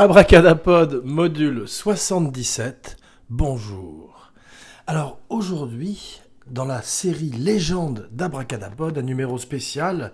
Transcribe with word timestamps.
Abracadapod 0.00 1.02
module 1.04 1.66
77, 1.66 2.98
bonjour. 3.30 4.30
Alors 4.86 5.18
aujourd'hui, 5.28 6.20
dans 6.46 6.66
la 6.66 6.82
série 6.82 7.30
Légende 7.30 8.08
d'Abracadapod, 8.12 8.96
un 8.96 9.02
numéro 9.02 9.38
spécial, 9.38 10.12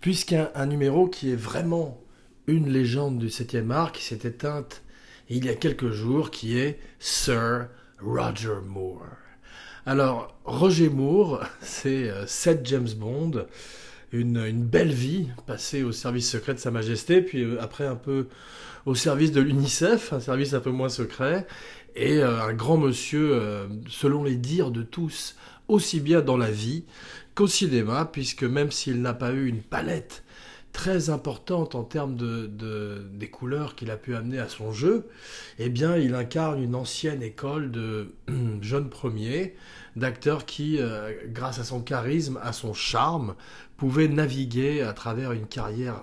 puisqu'un 0.00 0.50
un 0.54 0.66
numéro 0.66 1.08
qui 1.08 1.32
est 1.32 1.34
vraiment 1.34 2.00
une 2.46 2.68
légende 2.68 3.18
du 3.18 3.26
7e 3.26 3.72
art 3.72 3.90
qui 3.90 4.04
s'est 4.04 4.28
éteinte 4.28 4.84
il 5.28 5.44
y 5.44 5.48
a 5.48 5.56
quelques 5.56 5.90
jours, 5.90 6.30
qui 6.30 6.56
est 6.60 6.78
Sir 7.00 7.66
Roger 8.00 8.60
Moore. 8.64 9.08
Alors, 9.86 10.36
Roger 10.44 10.88
Moore, 10.88 11.42
c'est 11.60 12.12
7 12.28 12.58
euh, 12.58 12.60
James 12.62 12.94
Bond, 12.96 13.46
une, 14.12 14.62
belle 14.62 14.92
vie 14.92 15.28
passée 15.46 15.82
au 15.82 15.92
service 15.92 16.30
secret 16.30 16.54
de 16.54 16.58
Sa 16.58 16.70
Majesté, 16.70 17.22
puis 17.22 17.42
euh, 17.42 17.60
après 17.60 17.86
un 17.86 17.96
peu 17.96 18.28
au 18.84 18.94
service 18.94 19.32
de 19.32 19.40
l'UNICEF, 19.40 20.12
un 20.12 20.20
service 20.20 20.54
un 20.54 20.60
peu 20.60 20.70
moins 20.70 20.88
secret, 20.88 21.46
et 21.96 22.18
euh, 22.18 22.42
un 22.42 22.52
grand 22.52 22.76
monsieur, 22.76 23.30
euh, 23.32 23.66
selon 23.88 24.22
les 24.22 24.36
dires 24.36 24.70
de 24.70 24.82
tous, 24.82 25.36
aussi 25.68 26.00
bien 26.00 26.20
dans 26.20 26.36
la 26.36 26.50
vie 26.50 26.84
qu'au 27.34 27.48
cinéma, 27.48 28.08
puisque 28.10 28.44
même 28.44 28.70
s'il 28.70 29.02
n'a 29.02 29.14
pas 29.14 29.32
eu 29.32 29.46
une 29.48 29.62
palette 29.62 30.22
très 30.72 31.08
importante 31.08 31.74
en 31.74 31.84
termes 31.84 32.16
de, 32.16 32.46
de 32.46 33.02
des 33.14 33.30
couleurs 33.30 33.76
qu'il 33.76 33.90
a 33.90 33.96
pu 33.96 34.14
amener 34.14 34.38
à 34.38 34.48
son 34.48 34.72
jeu, 34.72 35.08
eh 35.58 35.70
bien, 35.70 35.96
il 35.96 36.14
incarne 36.14 36.62
une 36.62 36.74
ancienne 36.74 37.22
école 37.22 37.70
de 37.70 38.12
jeunes 38.60 38.90
premiers, 38.90 39.56
d'acteurs 39.96 40.44
qui, 40.44 40.78
grâce 41.28 41.58
à 41.58 41.64
son 41.64 41.80
charisme, 41.80 42.38
à 42.42 42.52
son 42.52 42.74
charme, 42.74 43.34
pouvaient 43.76 44.08
naviguer 44.08 44.82
à 44.82 44.92
travers 44.92 45.32
une 45.32 45.46
carrière 45.46 46.00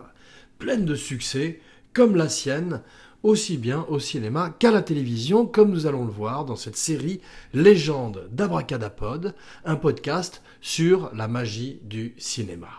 pleine 0.59 0.85
de 0.85 0.95
succès, 0.95 1.59
comme 1.93 2.15
la 2.15 2.29
sienne, 2.29 2.81
aussi 3.23 3.57
bien 3.57 3.85
au 3.87 3.99
cinéma 3.99 4.53
qu'à 4.59 4.71
la 4.71 4.81
télévision, 4.81 5.45
comme 5.45 5.71
nous 5.71 5.87
allons 5.87 6.05
le 6.05 6.11
voir 6.11 6.45
dans 6.45 6.57
cette 6.57 6.77
série 6.77 7.21
Légende 7.53 8.27
d'Abracadapod, 8.31 9.33
un 9.65 9.75
podcast 9.75 10.41
sur 10.61 11.09
la 11.15 11.27
magie 11.27 11.79
du 11.83 12.13
cinéma. 12.17 12.69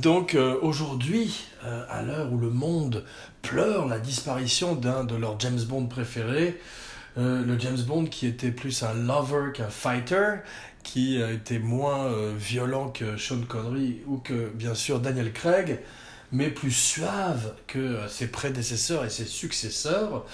Donc 0.00 0.34
euh, 0.34 0.56
aujourd'hui, 0.62 1.44
euh, 1.64 1.84
à 1.90 2.02
l'heure 2.02 2.32
où 2.32 2.38
le 2.38 2.50
monde 2.50 3.04
pleure 3.42 3.86
la 3.86 3.98
disparition 3.98 4.76
d'un 4.76 5.04
de 5.04 5.16
leurs 5.16 5.38
James 5.40 5.60
Bond 5.68 5.86
préférés, 5.86 6.60
euh, 7.18 7.44
le 7.44 7.58
James 7.58 7.80
Bond 7.86 8.06
qui 8.06 8.26
était 8.26 8.50
plus 8.50 8.82
un 8.82 8.94
lover 8.94 9.52
qu'un 9.52 9.68
fighter, 9.68 10.36
qui 10.84 11.20
était 11.20 11.58
moins 11.58 12.32
violent 12.36 12.90
que 12.90 13.16
Sean 13.16 13.40
Connery 13.40 14.02
ou 14.06 14.18
que 14.18 14.50
bien 14.50 14.74
sûr 14.74 15.00
Daniel 15.00 15.32
Craig, 15.32 15.80
mais 16.30 16.50
plus 16.50 16.70
suave 16.70 17.54
que 17.66 17.98
ses 18.08 18.28
prédécesseurs 18.28 19.04
et 19.04 19.10
ses 19.10 19.24
successeurs, 19.24 20.24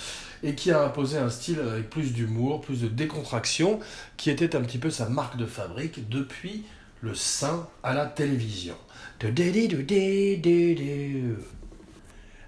et 0.42 0.54
qui 0.54 0.70
a 0.70 0.82
imposé 0.82 1.18
un 1.18 1.28
style 1.28 1.60
avec 1.60 1.90
plus 1.90 2.12
d'humour, 2.12 2.62
plus 2.62 2.80
de 2.80 2.88
décontraction, 2.88 3.80
qui 4.16 4.30
était 4.30 4.56
un 4.56 4.62
petit 4.62 4.78
peu 4.78 4.90
sa 4.90 5.08
marque 5.08 5.36
de 5.36 5.46
fabrique 5.46 6.08
depuis 6.08 6.64
le 7.02 7.14
sein 7.14 7.68
à 7.82 7.94
la 7.94 8.06
télévision. 8.06 8.76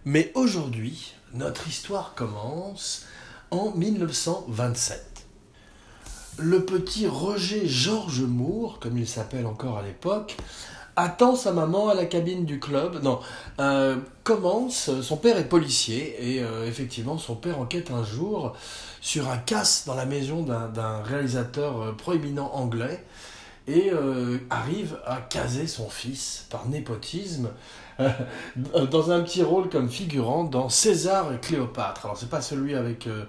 Mais 0.05 0.33
aujourd'hui, 0.35 1.15
notre 1.35 1.69
histoire 1.69 2.15
commence 2.15 3.07
en 3.51 3.73
1927. 3.73 5.12
Le 6.39 6.65
petit 6.65 7.07
Roger 7.07 7.69
George 7.69 8.23
Moore, 8.23 8.79
comme 8.81 8.97
il 8.97 9.07
s'appelle 9.07 9.47
encore 9.47 9.77
à 9.77 9.83
l'époque, 9.83 10.37
attend 10.97 11.37
sa 11.37 11.53
maman 11.53 11.91
à 11.91 11.95
la 11.95 12.07
cabine 12.07 12.47
du 12.47 12.59
club. 12.59 13.03
Non, 13.03 13.21
euh, 13.61 13.97
commence, 14.25 14.91
son 15.03 15.19
père 15.19 15.37
est 15.37 15.49
policier 15.49 16.37
et 16.37 16.43
euh, 16.43 16.67
effectivement 16.67 17.19
son 17.19 17.35
père 17.35 17.59
enquête 17.59 17.91
un 17.91 18.03
jour 18.03 18.55
sur 19.03 19.31
un 19.31 19.37
casse 19.37 19.85
dans 19.87 19.95
la 19.95 20.07
maison 20.07 20.43
d'un 20.43 21.03
réalisateur 21.03 21.83
euh, 21.83 21.93
proéminent 21.93 22.51
anglais 22.55 23.05
et 23.69 23.93
arrive 24.51 24.99
à 25.07 25.19
caser 25.19 25.69
son 25.69 25.89
fils 25.89 26.47
par 26.51 26.67
népotisme 26.69 27.49
dans 28.91 29.11
un 29.11 29.21
petit 29.23 29.43
rôle 29.43 29.69
comme 29.69 29.89
figurant 29.89 30.45
dans 30.45 30.69
César 30.69 31.33
et 31.33 31.39
Cléopâtre. 31.39 32.05
Alors 32.05 32.17
c'est 32.17 32.31
pas 32.31 32.41
celui 32.41 32.75
avec 32.75 33.07
euh, 33.07 33.25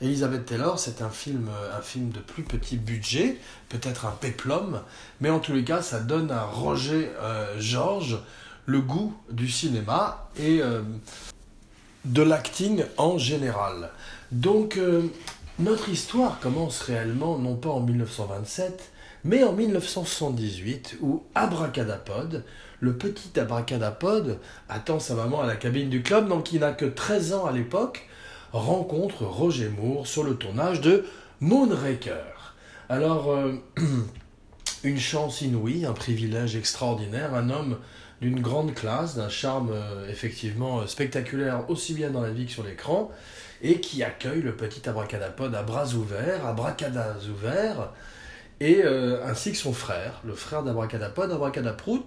Elizabeth 0.00 0.46
Taylor, 0.46 0.78
c'est 0.78 1.02
un 1.02 1.10
film, 1.10 1.48
euh, 1.48 1.78
un 1.78 1.82
film 1.82 2.10
de 2.10 2.20
plus 2.20 2.42
petit 2.42 2.76
budget, 2.76 3.38
peut-être 3.68 4.06
un 4.06 4.12
péplum, 4.12 4.80
mais 5.20 5.30
en 5.30 5.38
tous 5.38 5.52
les 5.52 5.64
cas 5.64 5.82
ça 5.82 6.00
donne 6.00 6.30
à 6.30 6.44
Roger 6.44 7.10
euh, 7.20 7.58
Georges 7.58 8.18
le 8.66 8.80
goût 8.80 9.14
du 9.30 9.48
cinéma 9.48 10.28
et 10.38 10.60
de 12.04 12.22
l'acting 12.22 12.84
en 12.98 13.16
général. 13.16 13.88
Donc 14.30 14.78
notre 15.58 15.88
histoire 15.88 16.38
commence 16.38 16.82
réellement 16.82 17.38
non 17.38 17.56
pas 17.56 17.70
en 17.70 17.80
1927, 17.80 18.92
mais 19.24 19.42
en 19.42 19.54
1978 19.54 20.98
où 21.00 21.22
Abracadapod, 21.34 22.44
le 22.80 22.96
petit 22.96 23.38
abracadapod 23.38 24.38
attend 24.68 25.00
sa 25.00 25.14
maman 25.14 25.42
à 25.42 25.46
la 25.46 25.56
cabine 25.56 25.88
du 25.88 26.02
club, 26.02 26.28
donc 26.28 26.52
il 26.52 26.60
n'a 26.60 26.72
que 26.72 26.84
13 26.84 27.32
ans 27.32 27.46
à 27.46 27.52
l'époque, 27.52 28.08
rencontre 28.52 29.24
Roger 29.24 29.68
Moore 29.68 30.06
sur 30.06 30.24
le 30.24 30.36
tournage 30.36 30.80
de 30.80 31.04
Moonraker. 31.40 32.54
Alors, 32.88 33.30
euh, 33.30 33.52
une 34.84 34.98
chance 34.98 35.42
inouïe, 35.42 35.84
un 35.84 35.92
privilège 35.92 36.56
extraordinaire, 36.56 37.34
un 37.34 37.50
homme 37.50 37.78
d'une 38.20 38.40
grande 38.40 38.74
classe, 38.74 39.16
d'un 39.16 39.28
charme 39.28 39.70
euh, 39.72 40.08
effectivement 40.08 40.80
euh, 40.80 40.86
spectaculaire 40.86 41.68
aussi 41.68 41.94
bien 41.94 42.10
dans 42.10 42.22
la 42.22 42.30
vie 42.30 42.46
que 42.46 42.52
sur 42.52 42.64
l'écran, 42.64 43.10
et 43.60 43.80
qui 43.80 44.02
accueille 44.02 44.40
le 44.40 44.54
petit 44.56 44.88
abracadapod 44.88 45.54
à 45.54 45.62
bras 45.62 45.92
ouverts, 45.94 46.46
à 46.46 46.52
bracadas 46.52 47.26
ouverts, 47.28 47.90
et 48.60 48.82
ainsi 49.24 49.52
que 49.52 49.56
son 49.56 49.72
frère, 49.72 50.20
le 50.24 50.34
frère 50.34 50.64
d'Abracadapod, 50.64 51.30
Abracadaprout, 51.30 52.06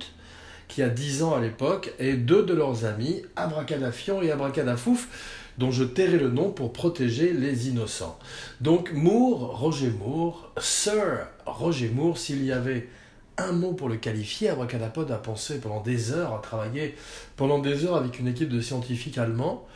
qui 0.72 0.82
a 0.82 0.90
10 0.90 1.24
ans 1.24 1.36
à 1.36 1.42
l'époque, 1.42 1.94
et 2.00 2.14
deux 2.14 2.44
de 2.44 2.54
leurs 2.54 2.86
amis, 2.86 3.24
Abracadafion 3.36 4.22
et 4.22 4.32
Abracadafouf, 4.32 5.10
dont 5.58 5.70
je 5.70 5.84
tairai 5.84 6.18
le 6.18 6.30
nom 6.30 6.50
pour 6.50 6.72
protéger 6.72 7.34
les 7.34 7.68
innocents. 7.68 8.18
Donc 8.62 8.94
Moore, 8.94 9.60
Roger 9.60 9.90
Moore, 9.90 10.54
Sir 10.58 11.28
Roger 11.46 11.90
Moore, 11.90 12.18
s'il 12.18 12.46
y 12.46 12.54
avait 12.54 12.88
un 13.38 13.52
mot 13.52 13.74
pour 13.74 13.90
le 13.90 13.98
qualifier, 13.98 14.48
Abracadapod 14.48 15.12
a 15.12 15.18
pensé 15.18 15.60
pendant 15.60 15.82
des 15.82 16.14
heures, 16.14 16.34
a 16.34 16.40
travaillé 16.40 16.96
pendant 17.36 17.60
des 17.60 17.86
heures 17.86 17.98
avec 17.98 18.18
une 18.20 18.30
équipe 18.30 18.50
de 18.50 18.62
scientifiques 18.62 19.18
allemands 19.18 19.68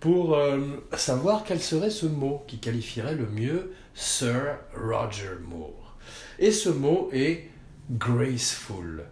pour 0.00 0.34
euh, 0.34 0.60
savoir 0.96 1.44
quel 1.46 1.60
serait 1.60 1.90
ce 1.90 2.06
mot 2.06 2.42
qui 2.46 2.58
qualifierait 2.58 3.16
le 3.16 3.26
mieux 3.26 3.72
Sir 3.94 4.56
Roger 4.74 5.36
Moore. 5.46 5.96
Et 6.38 6.52
ce 6.52 6.70
mot 6.70 7.10
est 7.12 7.50
graceful 7.90 9.04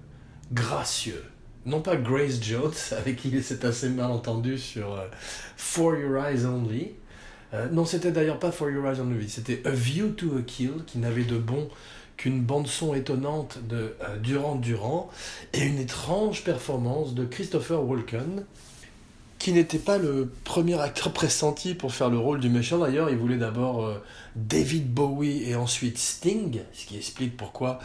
gracieux. 0.52 1.24
Non 1.64 1.80
pas 1.80 1.96
Grace 1.96 2.40
Jones, 2.40 2.72
avec 2.92 3.16
qui 3.16 3.28
il 3.28 3.42
s'est 3.42 3.64
assez 3.66 3.88
mal 3.88 4.10
entendu 4.10 4.58
sur 4.58 4.94
euh, 4.94 5.06
For 5.56 5.96
Your 5.96 6.24
Eyes 6.24 6.44
Only. 6.44 6.92
Euh, 7.54 7.68
non, 7.70 7.84
c'était 7.84 8.12
d'ailleurs 8.12 8.38
pas 8.38 8.52
For 8.52 8.70
Your 8.70 8.86
Eyes 8.86 9.00
Only, 9.00 9.28
c'était 9.28 9.62
A 9.64 9.70
View 9.70 10.10
to 10.10 10.36
a 10.38 10.42
Kill, 10.42 10.84
qui 10.86 10.98
n'avait 10.98 11.24
de 11.24 11.38
bon 11.38 11.68
qu'une 12.16 12.40
bande-son 12.40 12.94
étonnante 12.94 13.58
de 13.68 13.94
euh, 14.02 14.16
Durand 14.18 14.54
Durand 14.54 15.10
et 15.52 15.62
une 15.62 15.78
étrange 15.78 16.44
performance 16.44 17.14
de 17.14 17.24
Christopher 17.24 17.84
Walken, 17.84 18.44
qui 19.38 19.52
n'était 19.52 19.78
pas 19.78 19.98
le 19.98 20.32
premier 20.44 20.80
acteur 20.80 21.12
pressenti 21.12 21.74
pour 21.74 21.92
faire 21.92 22.08
le 22.08 22.18
rôle 22.18 22.40
du 22.40 22.48
méchant. 22.48 22.78
D'ailleurs, 22.78 23.10
il 23.10 23.16
voulait 23.16 23.36
d'abord 23.36 23.92
David 24.34 24.90
Bowie 24.92 25.42
et 25.44 25.56
ensuite 25.56 25.98
Sting, 25.98 26.60
ce 26.72 26.86
qui 26.86 26.96
explique 26.96 27.36
pourquoi 27.36 27.80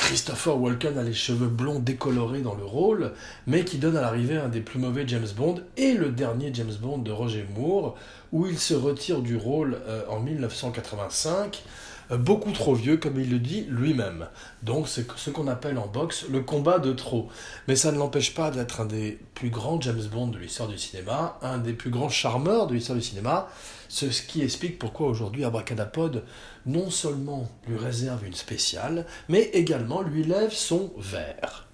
Christopher 0.00 0.58
Walken 0.58 0.98
a 0.98 1.02
les 1.02 1.12
cheveux 1.12 1.46
blonds 1.46 1.78
décolorés 1.78 2.40
dans 2.40 2.54
le 2.54 2.64
rôle, 2.64 3.12
mais 3.46 3.64
qui 3.64 3.78
donne 3.78 3.96
à 3.96 4.00
l'arrivée 4.00 4.38
un 4.38 4.48
des 4.48 4.60
plus 4.60 4.80
mauvais 4.80 5.06
James 5.06 5.28
Bond 5.36 5.60
et 5.76 5.92
le 5.92 6.08
dernier 6.10 6.50
James 6.54 6.72
Bond 6.80 6.98
de 6.98 7.12
Roger 7.12 7.46
Moore, 7.54 7.96
où 8.32 8.46
il 8.46 8.58
se 8.58 8.74
retire 8.74 9.20
du 9.20 9.36
rôle 9.36 9.78
euh, 9.86 10.02
en 10.08 10.18
1985, 10.18 11.62
euh, 12.10 12.16
beaucoup 12.16 12.50
trop 12.50 12.74
vieux 12.74 12.96
comme 12.96 13.20
il 13.20 13.30
le 13.30 13.38
dit 13.38 13.66
lui-même. 13.68 14.26
Donc 14.62 14.88
c'est 14.88 15.06
ce 15.16 15.30
qu'on 15.30 15.46
appelle 15.46 15.78
en 15.78 15.86
boxe 15.86 16.24
le 16.28 16.40
combat 16.40 16.78
de 16.78 16.92
trop. 16.92 17.28
Mais 17.68 17.76
ça 17.76 17.92
ne 17.92 17.98
l'empêche 17.98 18.34
pas 18.34 18.50
d'être 18.50 18.80
un 18.80 18.86
des 18.86 19.18
plus 19.34 19.50
grands 19.50 19.80
James 19.80 20.02
Bond 20.10 20.28
de 20.28 20.38
l'histoire 20.38 20.68
du 20.68 20.78
cinéma, 20.78 21.38
un 21.42 21.58
des 21.58 21.74
plus 21.74 21.90
grands 21.90 22.08
charmeurs 22.08 22.66
de 22.66 22.74
l'histoire 22.74 22.98
du 22.98 23.04
cinéma, 23.04 23.48
ce 23.90 24.22
qui 24.22 24.42
explique 24.42 24.78
pourquoi 24.78 25.08
aujourd'hui 25.08 25.44
Abracadapod 25.44 26.24
non 26.64 26.90
seulement 26.90 27.50
lui 27.66 27.76
réserve 27.76 28.24
une 28.24 28.34
spéciale, 28.34 29.04
mais 29.28 29.50
également 29.52 30.02
lui 30.02 30.22
lève 30.22 30.52
son 30.52 30.92
verre. 30.96 31.66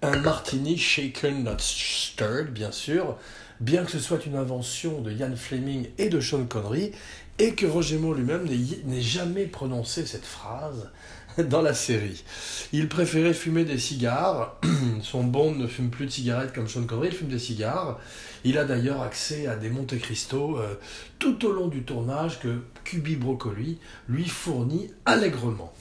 Un 0.00 0.16
martini 0.20 0.78
shaken 0.78 1.44
not 1.44 1.58
stirred, 1.58 2.50
bien 2.50 2.72
sûr, 2.72 3.18
bien 3.60 3.84
que 3.84 3.90
ce 3.90 3.98
soit 3.98 4.24
une 4.24 4.36
invention 4.36 5.02
de 5.02 5.12
Ian 5.12 5.36
Fleming 5.36 5.88
et 5.98 6.08
de 6.08 6.20
Sean 6.20 6.46
Connery, 6.46 6.92
et 7.38 7.54
que 7.54 7.66
Roger 7.66 7.98
Moore 7.98 8.14
lui-même 8.14 8.48
n'ait 8.84 9.02
jamais 9.02 9.44
prononcé 9.44 10.06
cette 10.06 10.24
phrase 10.24 10.90
dans 11.48 11.62
la 11.62 11.74
série. 11.74 12.24
Il 12.72 12.88
préférait 12.88 13.34
fumer 13.34 13.64
des 13.64 13.78
cigares. 13.78 14.58
Son 15.02 15.24
Bond 15.24 15.54
ne 15.54 15.66
fume 15.66 15.90
plus 15.90 16.06
de 16.06 16.10
cigarettes 16.10 16.52
comme 16.52 16.68
Sean 16.68 16.84
Connery, 16.84 17.08
il 17.08 17.14
fume 17.14 17.28
des 17.28 17.38
cigares. 17.38 17.98
Il 18.44 18.58
a 18.58 18.64
d'ailleurs 18.64 19.02
accès 19.02 19.46
à 19.46 19.56
des 19.56 19.70
Monte 19.70 19.98
Cristo 19.98 20.58
euh, 20.58 20.74
tout 21.18 21.44
au 21.44 21.52
long 21.52 21.68
du 21.68 21.82
tournage 21.82 22.40
que 22.40 22.60
Cubi 22.84 23.16
Broccoli 23.16 23.78
lui 24.08 24.28
fournit 24.28 24.90
allègrement. 25.04 25.72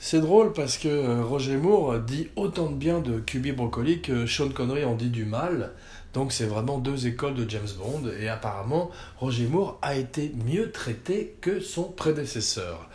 C'est 0.00 0.20
drôle 0.20 0.52
parce 0.52 0.78
que 0.78 0.88
euh, 0.88 1.24
Roger 1.24 1.56
Moore 1.56 1.98
dit 1.98 2.28
autant 2.36 2.70
de 2.70 2.76
bien 2.76 3.00
de 3.00 3.18
Cubi 3.18 3.52
Broccoli 3.52 4.00
que 4.00 4.26
Sean 4.26 4.50
Connery 4.50 4.84
en 4.84 4.94
dit 4.94 5.10
du 5.10 5.24
mal. 5.24 5.72
Donc 6.14 6.32
c'est 6.32 6.46
vraiment 6.46 6.78
deux 6.78 7.06
écoles 7.06 7.34
de 7.34 7.48
James 7.48 7.68
Bond 7.78 8.02
et 8.18 8.28
apparemment 8.28 8.90
Roger 9.18 9.46
Moore 9.46 9.78
a 9.82 9.96
été 9.96 10.32
mieux 10.46 10.70
traité 10.70 11.36
que 11.40 11.60
son 11.60 11.84
prédécesseur 11.84 12.88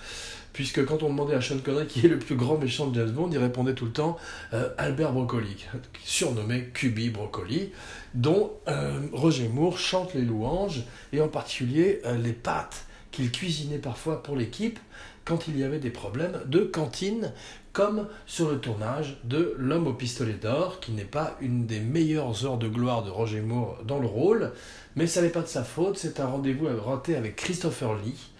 puisque 0.53 0.85
quand 0.85 1.03
on 1.03 1.09
demandait 1.09 1.33
à 1.33 1.41
Sean 1.41 1.57
Connery 1.57 1.87
qui 1.87 2.05
est 2.05 2.09
le 2.09 2.19
plus 2.19 2.35
grand 2.35 2.57
méchant 2.57 2.87
de 2.87 2.95
James 2.99 3.11
Bond, 3.11 3.29
il 3.31 3.39
répondait 3.39 3.73
tout 3.73 3.85
le 3.85 3.91
temps 3.91 4.17
euh, 4.53 4.69
Albert 4.77 5.11
Broccoli, 5.11 5.65
surnommé 6.05 6.69
Cuby 6.73 7.09
Broccoli, 7.09 7.71
dont 8.13 8.53
euh, 8.67 9.01
Roger 9.11 9.49
Moore 9.49 9.77
chante 9.77 10.13
les 10.13 10.21
louanges, 10.21 10.83
et 11.11 11.19
en 11.19 11.27
particulier 11.27 12.01
euh, 12.05 12.17
les 12.17 12.33
pâtes 12.33 12.85
qu'il 13.11 13.31
cuisinait 13.31 13.79
parfois 13.79 14.23
pour 14.23 14.35
l'équipe 14.35 14.79
quand 15.25 15.47
il 15.47 15.57
y 15.57 15.63
avait 15.63 15.79
des 15.79 15.89
problèmes 15.89 16.41
de 16.45 16.59
cantine, 16.59 17.31
comme 17.71 18.07
sur 18.25 18.51
le 18.51 18.59
tournage 18.59 19.17
de 19.23 19.55
L'homme 19.57 19.87
au 19.87 19.93
pistolet 19.93 20.33
d'or, 20.33 20.79
qui 20.79 20.91
n'est 20.91 21.05
pas 21.05 21.37
une 21.41 21.65
des 21.65 21.79
meilleures 21.79 22.45
heures 22.45 22.57
de 22.57 22.67
gloire 22.67 23.03
de 23.03 23.09
Roger 23.09 23.41
Moore 23.41 23.79
dans 23.85 23.99
le 23.99 24.07
rôle, 24.07 24.51
mais 24.95 25.07
ça 25.07 25.21
n'est 25.21 25.29
pas 25.29 25.41
de 25.41 25.47
sa 25.47 25.63
faute, 25.63 25.97
c'est 25.97 26.19
un 26.19 26.27
rendez-vous 26.27 26.67
raté 26.85 27.15
avec 27.15 27.35
Christopher 27.37 27.95
Lee, 27.95 28.32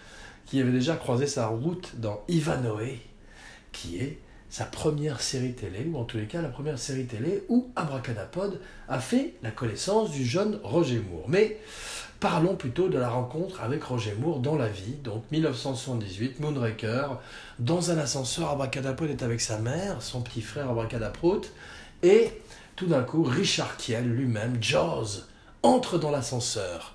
qui 0.46 0.60
avait 0.60 0.72
déjà 0.72 0.96
croisé 0.96 1.28
sa 1.28 1.48
route 1.48 1.94
dans 1.98 2.22
Ivanhoe, 2.28 3.00
qui 3.72 3.98
est 3.98 4.20
sa 4.50 4.66
première 4.66 5.20
série 5.20 5.54
télé, 5.54 5.90
ou 5.92 5.98
en 5.98 6.04
tous 6.04 6.18
les 6.18 6.28
cas 6.28 6.42
la 6.42 6.50
première 6.50 6.78
série 6.78 7.06
télé 7.06 7.44
où 7.50 7.72
Abracadapod 7.76 8.60
a 8.88 9.00
fait 9.00 9.34
la 9.42 9.50
connaissance 9.50 10.12
du 10.12 10.24
jeune 10.24 10.60
Roger 10.64 11.00
Moore. 11.00 11.26
Mais 11.28 11.58
parlons 12.20 12.56
plutôt 12.56 12.88
de 12.88 13.00
la 13.00 13.10
rencontre 13.10 13.62
avec 13.62 13.84
Roger 13.84 14.14
Moore 14.14 14.42
dans 14.42 14.56
la 14.56 14.68
vie, 14.68 14.94
donc 15.04 15.24
1978, 15.32 16.40
Moonraker, 16.40 17.20
dans 17.58 17.90
un 17.90 17.98
ascenseur, 17.98 18.52
Abracadapod 18.52 19.10
est 19.10 19.24
avec 19.24 19.42
sa 19.42 19.58
mère, 19.58 20.04
son 20.04 20.22
petit 20.22 20.42
frère 20.42 20.70
Abracadaprout, 20.70 21.52
et 22.04 22.30
tout 22.76 22.86
d'un 22.86 23.02
coup, 23.02 23.24
Richard 23.24 23.78
Kiel 23.78 24.08
lui-même, 24.08 24.58
Jaws, 24.62 25.24
entre 25.64 25.98
dans 25.98 26.12
l'ascenseur. 26.12 26.94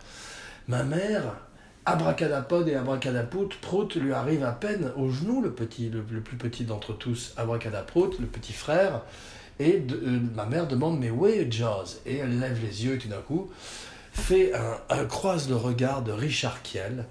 Ma 0.68 0.84
mère 0.84 1.34
Abracadapod 1.88 2.68
et 2.68 2.74
Abracadaprout, 2.74 3.48
Prout 3.60 3.96
lui 3.96 4.12
arrive 4.12 4.44
à 4.44 4.52
peine 4.52 4.92
au 4.96 5.10
genou, 5.10 5.40
le, 5.40 5.52
petit, 5.52 5.88
le, 5.88 6.02
plus 6.02 6.36
petit 6.36 6.64
d'entre 6.64 6.92
tous, 6.92 7.32
Abracadaprout, 7.36 8.18
le 8.20 8.26
petit 8.26 8.52
frère, 8.52 9.02
et 9.58 9.82
euh, 9.90 10.20
ma 10.34 10.44
mère 10.44 10.68
demande 10.68 11.00
Mais 11.00 11.10
où 11.10 11.26
est 11.26 11.50
Jaws? 11.50 12.00
Et 12.06 12.18
elle 12.18 12.38
lève 12.38 12.58
les 12.62 12.84
yeux 12.84 12.94
et 12.94 12.98
tout 12.98 13.08
d'un 13.08 13.20
coup 13.20 13.50
fait 14.12 14.52
un, 14.90 15.04
croise 15.04 15.48
le 15.48 15.56
regard 15.56 16.02
de 16.02 16.12
Richard 16.12 16.62
Kiel, 16.62 17.06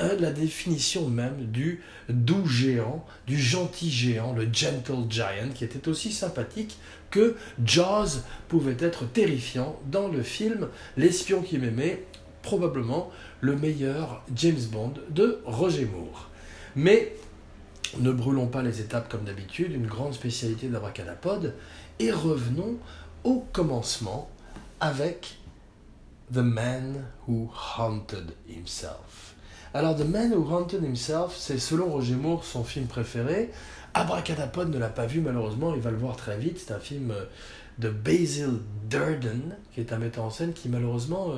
la 0.00 0.30
définition 0.30 1.08
même 1.08 1.46
du 1.46 1.82
doux 2.08 2.46
géant, 2.46 3.04
du 3.26 3.38
gentil 3.38 3.90
géant, 3.90 4.32
le 4.32 4.48
gentle 4.52 5.08
giant, 5.08 5.50
qui 5.54 5.64
était 5.64 5.88
aussi 5.88 6.12
sympathique 6.12 6.78
que 7.10 7.36
Jaws 7.64 8.22
pouvait 8.48 8.76
être 8.80 9.04
terrifiant 9.04 9.78
dans 9.90 10.08
le 10.08 10.22
film 10.22 10.68
L'espion 10.96 11.42
qui 11.42 11.58
m'aimait, 11.58 12.04
probablement 12.42 13.10
le 13.42 13.56
meilleur 13.56 14.22
James 14.34 14.62
Bond 14.70 14.94
de 15.10 15.40
Roger 15.44 15.84
Moore. 15.84 16.30
Mais 16.76 17.14
ne 17.98 18.12
brûlons 18.12 18.46
pas 18.46 18.62
les 18.62 18.80
étapes 18.80 19.10
comme 19.10 19.24
d'habitude, 19.24 19.72
une 19.72 19.86
grande 19.86 20.14
spécialité 20.14 20.68
d'Abracadapod, 20.68 21.54
et 21.98 22.12
revenons 22.12 22.76
au 23.24 23.44
commencement 23.52 24.30
avec 24.80 25.38
The 26.32 26.38
Man 26.38 27.04
Who 27.28 27.50
Haunted 27.76 28.32
Himself. 28.48 29.34
Alors, 29.74 29.96
The 29.96 30.06
Man 30.06 30.32
Who 30.32 30.48
Haunted 30.48 30.82
Himself, 30.84 31.34
c'est 31.36 31.58
selon 31.58 31.90
Roger 31.90 32.14
Moore 32.14 32.44
son 32.44 32.62
film 32.62 32.86
préféré. 32.86 33.50
Abracadapod 33.92 34.70
ne 34.70 34.78
l'a 34.78 34.88
pas 34.88 35.06
vu 35.06 35.20
malheureusement, 35.20 35.74
il 35.74 35.80
va 35.80 35.90
le 35.90 35.96
voir 35.96 36.16
très 36.16 36.38
vite. 36.38 36.62
C'est 36.64 36.72
un 36.72 36.78
film 36.78 37.12
de 37.78 37.90
Basil 37.90 38.60
Durden, 38.88 39.56
qui 39.74 39.80
est 39.80 39.92
un 39.92 39.98
metteur 39.98 40.24
en 40.24 40.30
scène 40.30 40.52
qui 40.52 40.68
malheureusement 40.68 41.34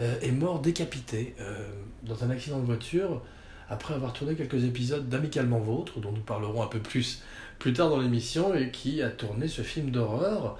euh, 0.00 0.18
est 0.20 0.32
mort 0.32 0.60
décapité 0.60 1.34
euh, 1.40 1.68
dans 2.02 2.24
un 2.24 2.30
accident 2.30 2.58
de 2.58 2.64
voiture 2.64 3.22
après 3.68 3.94
avoir 3.94 4.12
tourné 4.12 4.34
quelques 4.34 4.64
épisodes 4.64 5.08
d'Amicalement 5.08 5.58
Vôtre, 5.58 6.00
dont 6.00 6.12
nous 6.12 6.22
parlerons 6.22 6.62
un 6.62 6.68
peu 6.68 6.78
plus 6.78 7.22
plus 7.58 7.72
tard 7.72 7.90
dans 7.90 7.98
l'émission, 7.98 8.54
et 8.54 8.70
qui 8.70 9.02
a 9.02 9.10
tourné 9.10 9.48
ce 9.48 9.62
film 9.62 9.90
d'horreur 9.90 10.56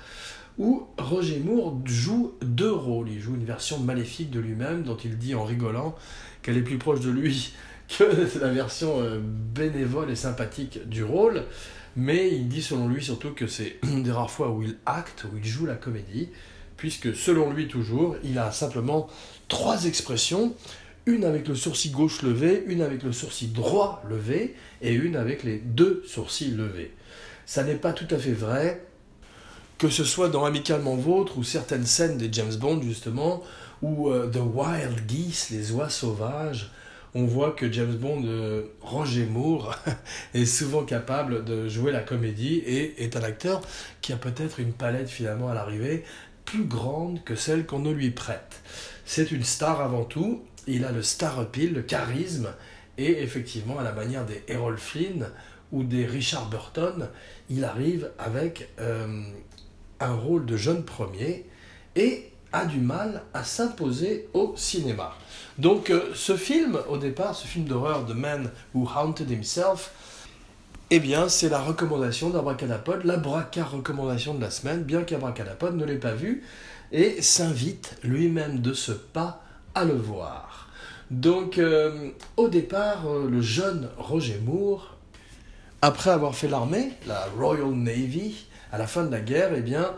où 0.59 0.89
Roger 0.99 1.39
Moore 1.39 1.79
joue 1.85 2.35
deux 2.43 2.73
rôles. 2.73 3.09
Il 3.11 3.21
joue 3.21 3.37
une 3.37 3.45
version 3.45 3.79
maléfique 3.79 4.31
de 4.31 4.41
lui-même, 4.41 4.83
dont 4.83 4.97
il 4.97 5.17
dit 5.17 5.35
en 5.35 5.45
rigolant 5.45 5.95
qu'elle 6.43 6.57
est 6.57 6.63
plus 6.63 6.79
proche 6.79 7.01
de 7.01 7.11
lui 7.11 7.53
que 7.99 8.39
la 8.41 8.49
version 8.49 9.01
euh, 9.01 9.21
bénévole 9.23 10.11
et 10.11 10.17
sympathique 10.17 10.87
du 10.89 11.05
rôle. 11.05 11.45
Mais 11.97 12.31
il 12.31 12.49
dit 12.49 12.63
selon 12.63 12.89
lui 12.89 13.03
surtout 13.03 13.33
que 13.33 13.47
c'est 13.47 13.79
des 13.85 14.11
rares 14.13 14.31
fois 14.31 14.51
où 14.51 14.63
il 14.63 14.77
acte, 14.85 15.25
où 15.33 15.37
il 15.37 15.45
joue 15.45 15.67
la 15.67 15.77
comédie, 15.77 16.29
puisque 16.79 17.15
selon 17.15 17.51
lui 17.53 17.69
toujours, 17.69 18.17
il 18.25 18.39
a 18.39 18.51
simplement 18.51 19.09
trois 19.49 19.85
expressions, 19.85 20.55
une 21.05 21.25
avec 21.25 21.49
le 21.49 21.55
sourcil 21.55 21.91
gauche 21.91 22.23
levé, 22.23 22.65
une 22.67 22.81
avec 22.81 23.03
le 23.03 23.13
sourcil 23.13 23.53
droit 23.53 24.03
levé, 24.09 24.55
et 24.81 24.93
une 24.93 25.17
avec 25.17 25.43
les 25.43 25.59
deux 25.59 26.03
sourcils 26.07 26.53
levés. 26.53 26.93
Ça 27.45 27.65
n'est 27.65 27.75
pas 27.75 27.93
tout 27.93 28.07
à 28.15 28.19
fait 28.19 28.33
vrai, 28.33 28.83
que 29.77 29.89
ce 29.91 30.05
soit 30.05 30.29
dans 30.29 30.45
Amicalement 30.45 30.97
Vôtre 30.97 31.39
ou 31.39 31.45
certaines 31.45 31.87
scènes 31.87 32.17
des 32.17 32.33
James 32.33 32.55
Bond 32.55 32.81
justement, 32.83 33.43
ou 33.83 34.09
euh, 34.09 34.29
The 34.29 34.39
Wild 34.39 35.09
Geese, 35.09 35.51
les 35.51 35.73
oies 35.73 35.89
sauvages, 35.89 36.71
on 37.15 37.25
voit 37.25 37.53
que 37.53 37.71
James 37.73 37.95
Bond, 37.95 38.23
euh, 38.27 38.65
Roger 38.83 39.25
Moore, 39.25 39.75
est 40.35 40.47
souvent 40.47 40.85
capable 40.85 41.45
de 41.45 41.69
jouer 41.69 41.91
la 41.91 42.01
comédie 42.01 42.57
et 42.59 43.03
est 43.03 43.17
un 43.17 43.23
acteur 43.23 43.63
qui 44.03 44.13
a 44.13 44.17
peut-être 44.17 44.61
une 44.61 44.73
palette 44.73 45.09
finalement 45.09 45.49
à 45.49 45.55
l'arrivée 45.55 46.05
plus 46.49 46.65
grande 46.65 47.23
que 47.25 47.35
celle 47.35 47.67
qu'on 47.67 47.81
ne 47.81 47.91
lui 47.91 48.11
prête. 48.11 48.63
C'est 49.05 49.33
une 49.33 49.45
star 49.45 49.83
avant 49.83 50.05
tout, 50.05 50.45
il 50.67 50.87
a 50.87 50.93
le 50.93 51.03
star 51.03 51.39
appeal, 51.39 51.75
le 51.75 51.83
charisme, 51.83 52.49
et 52.97 53.23
effectivement, 53.23 53.79
à 53.79 53.83
la 53.83 53.93
manière 53.93 54.25
des 54.25 54.43
Errol 54.49 54.79
Flynn 54.79 55.29
ou 55.73 55.85
des 55.85 56.07
Richard 56.07 56.49
Burton, 56.49 57.11
il 57.51 57.67
arrive 57.67 58.11
avec 58.19 58.71
euh, 58.81 59.25
un 60.01 60.15
rôle 60.15 60.47
de 60.47 60.57
jeune 60.57 60.85
premier 60.87 61.45
et 61.97 62.33
a 62.53 62.65
du 62.65 62.81
mal 62.81 63.25
à 63.35 63.45
s'imposer 63.45 64.27
au 64.33 64.55
cinéma. 64.57 65.15
Donc 65.59 65.91
euh, 65.91 66.13
ce 66.15 66.35
film, 66.35 66.79
au 66.89 66.97
départ, 66.97 67.35
ce 67.35 67.47
film 67.47 67.67
d'horreur 67.67 68.07
The 68.07 68.15
Man 68.15 68.51
Who 68.75 68.89
Haunted 68.97 69.31
Himself, 69.31 69.93
eh 70.91 71.01
bien, 71.01 71.29
c'est 71.29 71.51
la 71.51 71.61
recommandation 71.61 72.31
d'Abracadapod, 72.31 73.05
la 73.05 73.19
braca 73.19 73.63
recommandation 73.63 74.35
de 74.35 74.41
la 74.41 74.51
semaine, 74.51 74.83
bien 74.83 75.03
qu'Abracadapod 75.03 75.77
ne 75.77 75.85
l'ait 75.85 75.97
pas 75.99 76.15
vu, 76.15 76.43
et 76.93 77.21
s'invite 77.21 77.99
lui-même 78.03 78.61
de 78.61 78.73
ce 78.73 78.93
pas 78.93 79.43
à 79.75 79.85
le 79.85 79.93
voir. 79.93 80.69
Donc, 81.11 81.59
euh, 81.59 82.11
au 82.39 82.49
départ, 82.49 83.07
euh, 83.07 83.29
le 83.29 83.43
jeune 83.43 83.91
Roger 83.99 84.41
Moore, 84.43 84.97
après 85.83 86.11
avoir 86.11 86.35
fait 86.35 86.49
l'armée, 86.49 86.93
la 87.07 87.27
Royal 87.39 87.71
Navy, 87.71 88.47
à 88.73 88.79
la 88.79 88.87
fin 88.87 89.05
de 89.05 89.11
la 89.11 89.21
guerre, 89.21 89.51
eh 89.55 89.61
bien, 89.61 89.93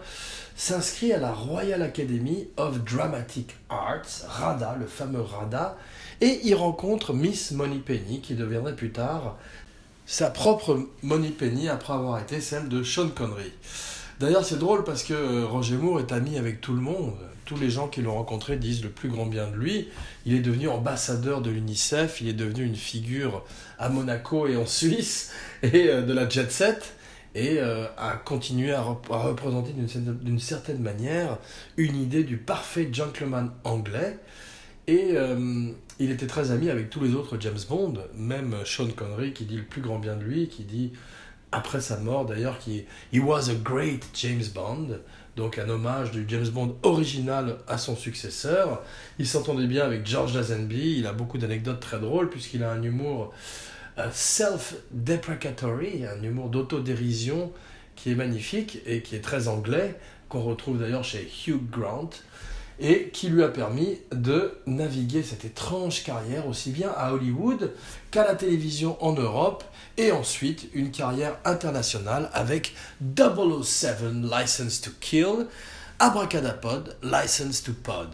s'inscrit 0.56 1.12
à 1.12 1.18
la 1.18 1.32
Royal 1.32 1.82
Academy 1.82 2.48
of 2.56 2.82
Dramatic 2.82 3.54
Arts, 3.68 4.26
RADA, 4.28 4.76
le 4.78 4.86
fameux 4.86 5.22
RADA, 5.22 5.76
et 6.20 6.46
y 6.46 6.52
rencontre 6.52 7.14
Miss 7.14 7.52
Moneypenny, 7.52 8.20
qui 8.20 8.34
deviendrait 8.34 8.74
plus 8.74 8.90
tard 8.90 9.36
sa 10.10 10.28
propre 10.28 10.88
Money 11.04 11.30
Penny 11.30 11.68
après 11.68 11.92
avoir 11.92 12.18
été 12.20 12.40
celle 12.40 12.68
de 12.68 12.82
Sean 12.82 13.10
Connery. 13.10 13.52
D'ailleurs, 14.18 14.44
c'est 14.44 14.58
drôle 14.58 14.82
parce 14.82 15.04
que 15.04 15.14
euh, 15.14 15.46
Roger 15.46 15.76
Moore 15.76 16.00
est 16.00 16.10
ami 16.10 16.36
avec 16.36 16.60
tout 16.60 16.74
le 16.74 16.80
monde. 16.80 17.14
Tous 17.44 17.56
les 17.56 17.70
gens 17.70 17.86
qui 17.86 18.02
l'ont 18.02 18.14
rencontré 18.14 18.56
disent 18.56 18.82
le 18.82 18.90
plus 18.90 19.08
grand 19.08 19.26
bien 19.26 19.46
de 19.46 19.54
lui. 19.54 19.88
Il 20.26 20.34
est 20.34 20.40
devenu 20.40 20.66
ambassadeur 20.66 21.42
de 21.42 21.50
l'UNICEF, 21.50 22.20
il 22.20 22.28
est 22.28 22.32
devenu 22.32 22.64
une 22.64 22.74
figure 22.74 23.44
à 23.78 23.88
Monaco 23.88 24.48
et 24.48 24.56
en 24.56 24.66
Suisse 24.66 25.30
et 25.62 25.88
euh, 25.88 26.02
de 26.02 26.12
la 26.12 26.28
jet 26.28 26.50
set 26.50 26.96
et 27.36 27.60
euh, 27.60 27.86
a 27.96 28.16
continué 28.16 28.72
à, 28.72 28.82
représenter 28.82 29.72
d'une 29.72 30.40
certaine 30.40 30.80
manière 30.80 31.38
une 31.76 31.94
idée 31.94 32.24
du 32.24 32.36
parfait 32.36 32.88
gentleman 32.92 33.52
anglais. 33.62 34.18
Et 34.86 35.14
il 35.98 36.10
était 36.10 36.26
très 36.26 36.50
ami 36.50 36.68
avec 36.70 36.90
tous 36.90 37.00
les 37.00 37.14
autres 37.14 37.36
James 37.38 37.58
Bond, 37.68 37.94
même 38.14 38.56
Sean 38.64 38.88
Connery 38.88 39.32
qui 39.32 39.44
dit 39.44 39.56
le 39.56 39.64
plus 39.64 39.82
grand 39.82 39.98
bien 39.98 40.16
de 40.16 40.24
lui, 40.24 40.48
qui 40.48 40.64
dit 40.64 40.92
après 41.52 41.80
sa 41.80 41.98
mort 41.98 42.26
d'ailleurs 42.26 42.58
qu'il 42.58 42.84
he 43.12 43.18
was 43.18 43.50
a 43.50 43.54
great 43.54 44.04
James 44.14 44.44
Bond, 44.54 44.98
donc 45.36 45.58
un 45.58 45.68
hommage 45.68 46.10
du 46.12 46.24
James 46.28 46.48
Bond 46.48 46.76
original 46.82 47.58
à 47.68 47.76
son 47.78 47.96
successeur. 47.96 48.82
Il 49.18 49.26
s'entendait 49.26 49.66
bien 49.66 49.84
avec 49.84 50.06
George 50.06 50.34
Lazenby, 50.34 50.98
il 50.98 51.06
a 51.06 51.12
beaucoup 51.12 51.38
d'anecdotes 51.38 51.80
très 51.80 51.98
drôles 51.98 52.30
puisqu'il 52.30 52.62
a 52.64 52.72
un 52.72 52.82
humour 52.82 53.32
self-deprecatory, 54.12 56.06
un 56.06 56.22
humour 56.22 56.48
d'autodérision 56.48 57.52
qui 57.96 58.12
est 58.12 58.14
magnifique 58.14 58.78
et 58.86 59.02
qui 59.02 59.14
est 59.14 59.20
très 59.20 59.48
anglais, 59.48 59.98
qu'on 60.28 60.42
retrouve 60.42 60.78
d'ailleurs 60.78 61.04
chez 61.04 61.28
Hugh 61.46 61.68
Grant, 61.70 62.10
et 62.80 63.10
qui 63.12 63.28
lui 63.28 63.42
a 63.42 63.48
permis 63.48 63.98
de 64.10 64.58
naviguer 64.66 65.22
cette 65.22 65.44
étrange 65.44 66.02
carrière 66.02 66.48
aussi 66.48 66.70
bien 66.70 66.90
à 66.96 67.12
Hollywood 67.12 67.72
qu'à 68.10 68.24
la 68.24 68.34
télévision 68.34 68.96
en 69.04 69.12
Europe, 69.12 69.64
et 69.98 70.12
ensuite 70.12 70.68
une 70.72 70.90
carrière 70.90 71.36
internationale 71.44 72.30
avec 72.32 72.74
007 73.16 73.98
License 74.22 74.80
to 74.80 74.90
Kill, 74.98 75.46
Abracadapod 75.98 76.96
License 77.02 77.62
to 77.62 77.72
Pod. 77.72 78.08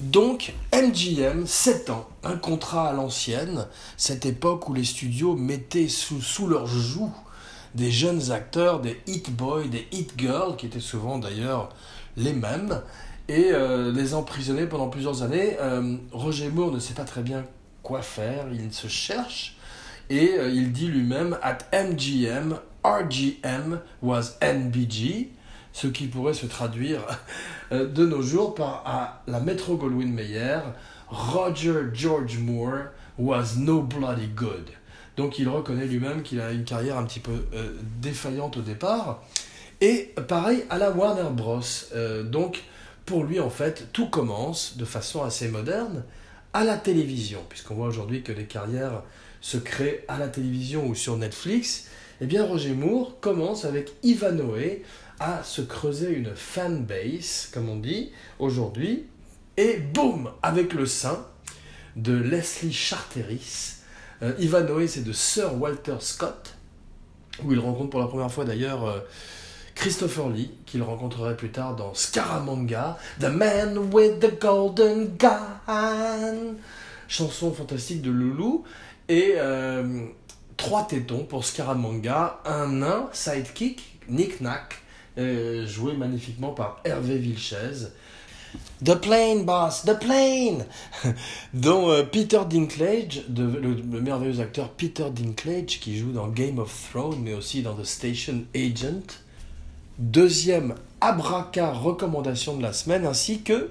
Donc 0.00 0.52
MGM, 0.74 1.46
7 1.46 1.90
ans, 1.90 2.08
un 2.24 2.36
contrat 2.36 2.90
à 2.90 2.92
l'ancienne, 2.92 3.66
cette 3.96 4.26
époque 4.26 4.68
où 4.68 4.74
les 4.74 4.84
studios 4.84 5.34
mettaient 5.34 5.88
sous, 5.88 6.20
sous 6.20 6.46
leur 6.46 6.66
joug 6.66 7.12
des 7.74 7.90
jeunes 7.90 8.32
acteurs, 8.32 8.80
des 8.80 9.00
hit 9.06 9.30
boys, 9.30 9.68
des 9.68 9.86
hit 9.92 10.12
girls, 10.18 10.56
qui 10.56 10.66
étaient 10.66 10.80
souvent 10.80 11.18
d'ailleurs 11.18 11.70
les 12.16 12.34
mêmes, 12.34 12.82
et 13.28 13.50
euh, 13.52 13.92
les 13.92 14.14
emprisonner 14.14 14.66
pendant 14.66 14.88
plusieurs 14.88 15.22
années. 15.22 15.56
Euh, 15.60 15.96
Roger 16.12 16.48
Moore 16.48 16.72
ne 16.72 16.78
sait 16.78 16.94
pas 16.94 17.04
très 17.04 17.22
bien 17.22 17.44
quoi 17.82 18.02
faire, 18.02 18.46
il 18.52 18.72
se 18.72 18.86
cherche, 18.86 19.56
et 20.08 20.34
euh, 20.38 20.50
il 20.50 20.72
dit 20.72 20.86
lui-même 20.86 21.36
At 21.42 21.58
MGM, 21.72 22.56
RGM 22.84 23.80
was 24.02 24.36
NBG, 24.40 25.30
ce 25.72 25.86
qui 25.86 26.06
pourrait 26.06 26.34
se 26.34 26.46
traduire 26.46 27.00
de 27.70 28.06
nos 28.06 28.22
jours 28.22 28.54
par 28.54 28.82
à 28.84 29.22
la 29.26 29.40
Metro 29.40 29.76
Goldwyn 29.76 30.12
Mayer 30.12 30.60
Roger 31.08 31.90
George 31.94 32.38
Moore 32.38 32.90
was 33.18 33.56
no 33.56 33.82
bloody 33.82 34.28
good. 34.28 34.70
Donc 35.16 35.38
il 35.38 35.48
reconnaît 35.48 35.86
lui-même 35.86 36.22
qu'il 36.22 36.40
a 36.40 36.52
une 36.52 36.64
carrière 36.64 36.98
un 36.98 37.04
petit 37.04 37.20
peu 37.20 37.46
défaillante 38.00 38.56
au 38.56 38.62
départ. 38.62 39.22
Et 39.80 40.14
pareil 40.28 40.64
à 40.70 40.78
la 40.78 40.90
Warner 40.90 41.30
Bros. 41.30 41.60
Donc 42.24 42.62
pour 43.06 43.24
lui 43.24 43.40
en 43.40 43.50
fait 43.50 43.88
tout 43.92 44.08
commence 44.08 44.76
de 44.76 44.84
façon 44.84 45.22
assez 45.22 45.48
moderne 45.48 46.04
à 46.52 46.64
la 46.64 46.76
télévision, 46.76 47.40
puisqu'on 47.48 47.74
voit 47.74 47.86
aujourd'hui 47.86 48.22
que 48.22 48.32
les 48.32 48.44
carrières 48.44 49.02
se 49.40 49.56
créent 49.56 50.04
à 50.08 50.18
la 50.18 50.28
télévision 50.28 50.86
ou 50.86 50.94
sur 50.94 51.16
Netflix. 51.16 51.88
Eh 52.20 52.26
bien 52.26 52.44
Roger 52.44 52.74
Moore 52.74 53.18
commence 53.20 53.64
avec 53.64 53.92
Ivanhoe 54.02 54.82
à 55.18 55.42
se 55.42 55.62
creuser 55.62 56.12
une 56.12 56.34
fanbase, 56.34 57.48
comme 57.52 57.68
on 57.68 57.76
dit 57.76 58.12
aujourd'hui, 58.38 59.06
et 59.56 59.76
boum, 59.78 60.30
avec 60.42 60.72
le 60.72 60.86
sein 60.86 61.26
de 61.96 62.12
Leslie 62.12 62.72
Charteris, 62.72 63.74
euh, 64.22 64.32
Ivanhoe, 64.38 64.86
c'est 64.86 65.04
de 65.04 65.12
Sir 65.12 65.60
Walter 65.60 65.96
Scott, 66.00 66.54
où 67.44 67.52
il 67.52 67.58
rencontre 67.58 67.90
pour 67.90 68.00
la 68.00 68.06
première 68.06 68.30
fois 68.30 68.44
d'ailleurs 68.44 68.84
euh, 68.84 69.00
Christopher 69.74 70.28
Lee, 70.28 70.50
qu'il 70.66 70.82
rencontrerait 70.82 71.36
plus 71.36 71.50
tard 71.50 71.76
dans 71.76 71.94
Scaramanga, 71.94 72.98
The 73.20 73.24
Man 73.24 73.78
with 73.92 74.20
the 74.20 74.40
Golden 74.40 75.16
Gun, 75.16 76.56
chanson 77.08 77.52
fantastique 77.52 78.02
de 78.02 78.10
Loulou, 78.10 78.64
et 79.08 79.34
euh, 79.36 80.06
trois 80.56 80.86
tétons 80.86 81.24
pour 81.24 81.44
Scaramanga, 81.44 82.40
un 82.44 82.68
nain, 82.68 83.08
sidekick, 83.12 84.00
Nick 84.08 84.40
Nack, 84.40 84.82
joué 85.16 85.94
magnifiquement 85.94 86.52
par 86.52 86.80
Hervé 86.84 87.18
Vilches, 87.18 87.88
The 88.84 88.96
Plane, 88.96 89.44
boss, 89.44 89.84
The 89.84 89.98
Plane! 89.98 90.66
Dont 91.54 91.90
euh, 91.90 92.02
Peter 92.02 92.40
Dinklage, 92.48 93.22
le, 93.28 94.00
merveilleux 94.00 94.40
acteur 94.40 94.70
Peter 94.70 95.06
Dinklage, 95.10 95.80
qui 95.80 95.96
joue 95.96 96.12
dans 96.12 96.28
Game 96.28 96.58
of 96.58 96.90
Thrones, 96.90 97.20
mais 97.22 97.32
aussi 97.32 97.62
dans 97.62 97.74
The 97.74 97.84
Station 97.84 98.44
Agent. 98.54 99.21
Deuxième 99.98 100.74
Abraca 101.02 101.70
recommandation 101.70 102.56
de 102.56 102.62
la 102.62 102.72
semaine, 102.72 103.04
ainsi 103.04 103.42
que 103.42 103.70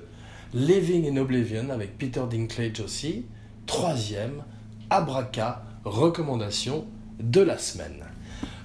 Living 0.53 1.11
in 1.11 1.17
Oblivion 1.17 1.69
avec 1.71 1.97
Peter 1.97 2.21
Dinklage 2.29 2.79
aussi. 2.79 3.25
Troisième 3.65 4.43
Abraca 4.91 5.63
recommandation 5.83 6.85
de 7.19 7.41
la 7.41 7.57
semaine. 7.57 8.05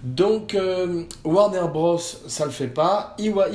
Donc, 0.04 0.54
euh, 0.54 1.04
Warner 1.24 1.68
Bros, 1.72 1.98
ça 1.98 2.44
le 2.44 2.50
fait 2.50 2.68
pas. 2.68 3.14
Iwa, 3.18 3.48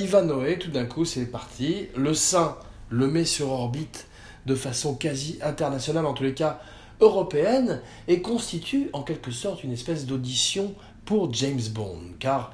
tout 0.59 0.71
d'un 0.71 0.85
coup, 0.85 1.05
c'est 1.05 1.27
parti. 1.27 1.87
Le 1.95 2.15
sein 2.15 2.57
le 2.89 3.07
met 3.07 3.25
sur 3.25 3.51
orbite 3.51 4.07
de 4.47 4.55
façon 4.55 4.95
quasi 4.95 5.37
internationale, 5.43 6.07
en 6.07 6.13
tous 6.13 6.23
les 6.23 6.33
cas 6.33 6.59
européenne, 7.01 7.81
et 8.07 8.21
constitue 8.21 8.89
en 8.93 9.03
quelque 9.03 9.31
sorte 9.31 9.63
une 9.63 9.71
espèce 9.71 10.07
d'audition 10.07 10.73
pour 11.05 11.31
James 11.33 11.61
Bond. 11.71 11.99
Car, 12.19 12.51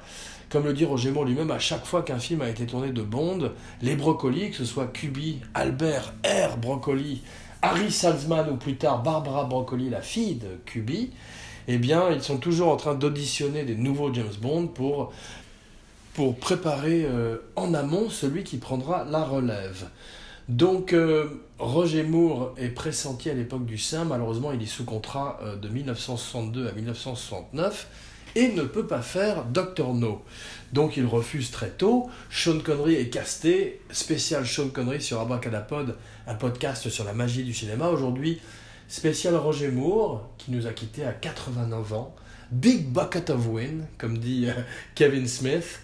comme 0.50 0.64
le 0.64 0.72
dit 0.72 0.84
Roger 0.84 1.10
Moore 1.10 1.24
lui-même, 1.24 1.50
à 1.50 1.58
chaque 1.58 1.84
fois 1.84 2.02
qu'un 2.02 2.18
film 2.18 2.40
a 2.40 2.48
été 2.48 2.64
tourné 2.66 2.90
de 2.90 3.02
Bond, 3.02 3.52
les 3.82 3.96
brocolis, 3.96 4.50
que 4.50 4.56
ce 4.56 4.64
soit 4.64 4.86
Kubi, 4.86 5.40
Albert, 5.54 6.14
R. 6.24 6.56
Broccoli, 6.56 7.22
Harry 7.60 7.90
Salzman 7.90 8.48
ou 8.50 8.56
plus 8.56 8.76
tard 8.76 9.02
Barbara 9.02 9.44
Broccoli, 9.44 9.90
la 9.90 10.00
fille 10.00 10.36
de 10.36 10.48
Kubi, 10.64 11.10
eh 11.66 11.76
bien, 11.76 12.10
ils 12.10 12.22
sont 12.22 12.38
toujours 12.38 12.68
en 12.68 12.76
train 12.76 12.94
d'auditionner 12.94 13.64
des 13.64 13.74
nouveaux 13.74 14.12
James 14.14 14.32
Bond 14.40 14.68
pour, 14.68 15.12
pour 16.14 16.36
préparer 16.36 17.04
euh, 17.04 17.36
en 17.56 17.74
amont 17.74 18.08
celui 18.08 18.42
qui 18.42 18.56
prendra 18.56 19.04
la 19.04 19.22
relève. 19.22 19.88
Donc, 20.48 20.94
euh, 20.94 21.26
Roger 21.58 22.04
Moore 22.04 22.54
est 22.56 22.68
pressenti 22.68 23.28
à 23.28 23.34
l'époque 23.34 23.66
du 23.66 23.76
sein. 23.76 24.04
Malheureusement, 24.04 24.52
il 24.52 24.62
est 24.62 24.66
sous 24.66 24.86
contrat 24.86 25.38
euh, 25.42 25.56
de 25.56 25.68
1962 25.68 26.68
à 26.68 26.72
1969 26.72 27.86
et 28.34 28.48
ne 28.48 28.62
peut 28.62 28.86
pas 28.86 29.02
faire 29.02 29.44
Doctor 29.44 29.94
No. 29.94 30.22
Donc, 30.72 30.96
il 30.96 31.06
refuse 31.06 31.50
très 31.50 31.70
tôt. 31.70 32.10
Sean 32.30 32.58
Connery 32.60 32.94
est 32.94 33.08
casté, 33.08 33.80
spécial 33.90 34.46
Sean 34.46 34.68
Connery 34.68 35.00
sur 35.00 35.20
Abracadapod, 35.20 35.96
un 36.26 36.34
podcast 36.34 36.88
sur 36.88 37.04
la 37.04 37.14
magie 37.14 37.44
du 37.44 37.54
cinéma. 37.54 37.88
Aujourd'hui, 37.88 38.40
Spécial 38.88 39.36
Roger 39.36 39.68
Moore, 39.68 40.28
qui 40.38 40.50
nous 40.50 40.66
a 40.66 40.72
quittés 40.72 41.04
à 41.04 41.12
89 41.12 41.92
ans. 41.92 42.14
Big 42.50 42.86
Bucket 42.86 43.30
of 43.30 43.46
Win, 43.46 43.86
comme 43.98 44.18
dit 44.18 44.46
euh, 44.48 44.54
Kevin 44.94 45.26
Smith. 45.26 45.80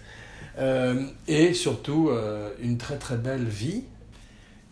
Euh, 0.57 1.05
et 1.27 1.53
surtout, 1.53 2.09
euh, 2.09 2.49
une 2.59 2.77
très 2.77 2.97
très 2.97 3.17
belle 3.17 3.45
vie. 3.45 3.83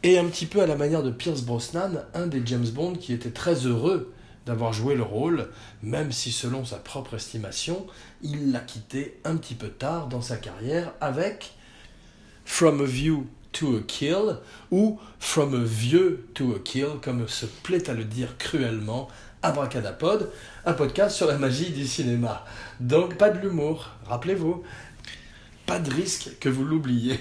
Et 0.01 0.17
un 0.17 0.25
petit 0.25 0.47
peu 0.47 0.61
à 0.61 0.67
la 0.67 0.75
manière 0.75 1.03
de 1.03 1.11
Pierce 1.11 1.41
Brosnan, 1.41 2.03
un 2.13 2.27
des 2.27 2.41
James 2.45 2.67
Bond 2.67 2.93
qui 2.93 3.13
était 3.13 3.29
très 3.29 3.65
heureux 3.65 4.11
d'avoir 4.45 4.73
joué 4.73 4.95
le 4.95 5.03
rôle, 5.03 5.49
même 5.81 6.11
si 6.11 6.31
selon 6.31 6.65
sa 6.65 6.77
propre 6.77 7.15
estimation, 7.15 7.87
il 8.21 8.51
l'a 8.51 8.59
quitté 8.59 9.19
un 9.23 9.37
petit 9.37 9.55
peu 9.55 9.69
tard 9.69 10.07
dans 10.07 10.21
sa 10.21 10.37
carrière 10.37 10.93
avec 11.01 11.53
From 12.45 12.81
a 12.81 12.85
View 12.85 13.27
to 13.53 13.77
a 13.77 13.81
Kill 13.81 14.37
ou 14.71 14.99
From 15.19 15.53
a 15.53 15.63
Vieux 15.63 16.27
to 16.33 16.55
a 16.55 16.59
Kill, 16.59 16.99
comme 17.01 17.27
se 17.27 17.45
plaît 17.45 17.89
à 17.89 17.93
le 17.93 18.03
dire 18.03 18.37
cruellement 18.37 19.07
Abracadapod, 19.41 20.31
un 20.65 20.73
podcast 20.73 21.15
sur 21.15 21.27
la 21.27 21.37
magie 21.37 21.71
du 21.71 21.85
cinéma. 21.85 22.45
Donc 22.79 23.17
pas 23.17 23.29
de 23.29 23.39
l'humour, 23.39 23.89
rappelez-vous. 24.05 24.63
Pas 25.65 25.79
de 25.79 25.91
risque 25.91 26.37
que 26.39 26.49
vous 26.49 26.65
l'oubliez. 26.65 27.19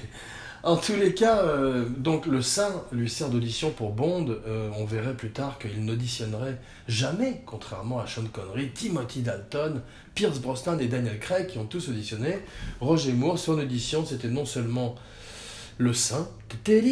En 0.65 0.77
tous 0.77 0.95
les 0.95 1.13
cas, 1.13 1.39
euh, 1.39 1.89
donc 1.89 2.27
le 2.27 2.41
sein 2.41 2.85
lui 2.93 3.11
sert 3.11 3.31
d'audition 3.31 3.73
pour 3.73 3.91
Bond. 3.91 4.27
Euh, 4.47 4.71
on 4.79 4.85
verrait 4.85 5.17
plus 5.17 5.33
tard 5.33 5.59
qu'il 5.59 5.85
n'auditionnerait 5.85 6.61
jamais, 6.87 7.43
contrairement 7.47 7.99
à 7.99 8.07
Sean 8.07 8.23
Connery, 8.33 8.71
Timothy 8.71 9.23
Dalton, 9.23 9.83
Pierce 10.15 10.39
Brosnan 10.39 10.79
et 10.79 10.87
Daniel 10.87 11.19
Craig 11.19 11.49
qui 11.49 11.59
ont 11.59 11.65
tous 11.65 11.89
auditionné. 11.89 12.39
Roger 12.81 13.13
Moore, 13.13 13.41
son 13.41 13.59
audition, 13.59 14.07
c'était 14.07 14.29
non 14.29 14.45
seulement 14.45 14.95
le 15.79 15.93
sein. 15.93 16.29
C'est 16.65 16.83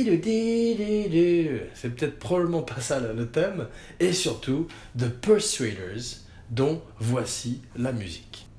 peut-être 1.94 2.18
probablement 2.18 2.62
pas 2.62 2.80
ça 2.80 2.98
le 2.98 3.28
thème. 3.28 3.68
Et 4.00 4.12
surtout, 4.12 4.66
The 4.98 5.10
Persuaders, 5.10 6.18
dont 6.50 6.82
voici 6.98 7.62
la 7.76 7.92
musique. 7.92 8.49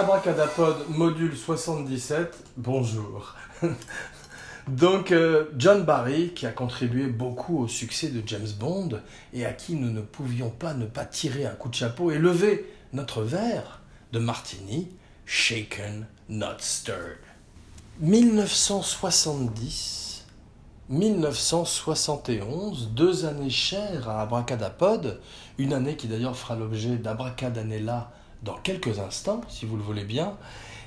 Abracadapod 0.00 0.88
module 0.88 1.36
77, 1.36 2.34
bonjour. 2.56 3.36
Donc 4.68 5.12
euh, 5.12 5.50
John 5.58 5.84
Barry, 5.84 6.30
qui 6.30 6.46
a 6.46 6.52
contribué 6.52 7.06
beaucoup 7.06 7.58
au 7.58 7.68
succès 7.68 8.08
de 8.08 8.26
James 8.26 8.48
Bond 8.58 9.02
et 9.34 9.44
à 9.44 9.52
qui 9.52 9.74
nous 9.74 9.90
ne 9.90 10.00
pouvions 10.00 10.48
pas 10.48 10.72
ne 10.72 10.86
pas 10.86 11.04
tirer 11.04 11.44
un 11.44 11.50
coup 11.50 11.68
de 11.68 11.74
chapeau 11.74 12.10
et 12.10 12.16
lever 12.16 12.72
notre 12.94 13.20
verre 13.20 13.82
de 14.12 14.18
martini, 14.18 14.88
shaken, 15.26 16.06
not 16.30 16.60
stirred. 16.60 17.18
1970, 18.00 20.24
1971, 20.88 22.88
deux 22.94 23.26
années 23.26 23.50
chères 23.50 24.08
à 24.08 24.22
Abracadapod, 24.22 25.20
une 25.58 25.74
année 25.74 25.96
qui 25.96 26.08
d'ailleurs 26.08 26.38
fera 26.38 26.56
l'objet 26.56 26.96
d'Abracadanella 26.96 28.10
dans 28.42 28.56
quelques 28.56 28.98
instants, 28.98 29.42
si 29.48 29.66
vous 29.66 29.76
le 29.76 29.82
voulez 29.82 30.04
bien, 30.04 30.36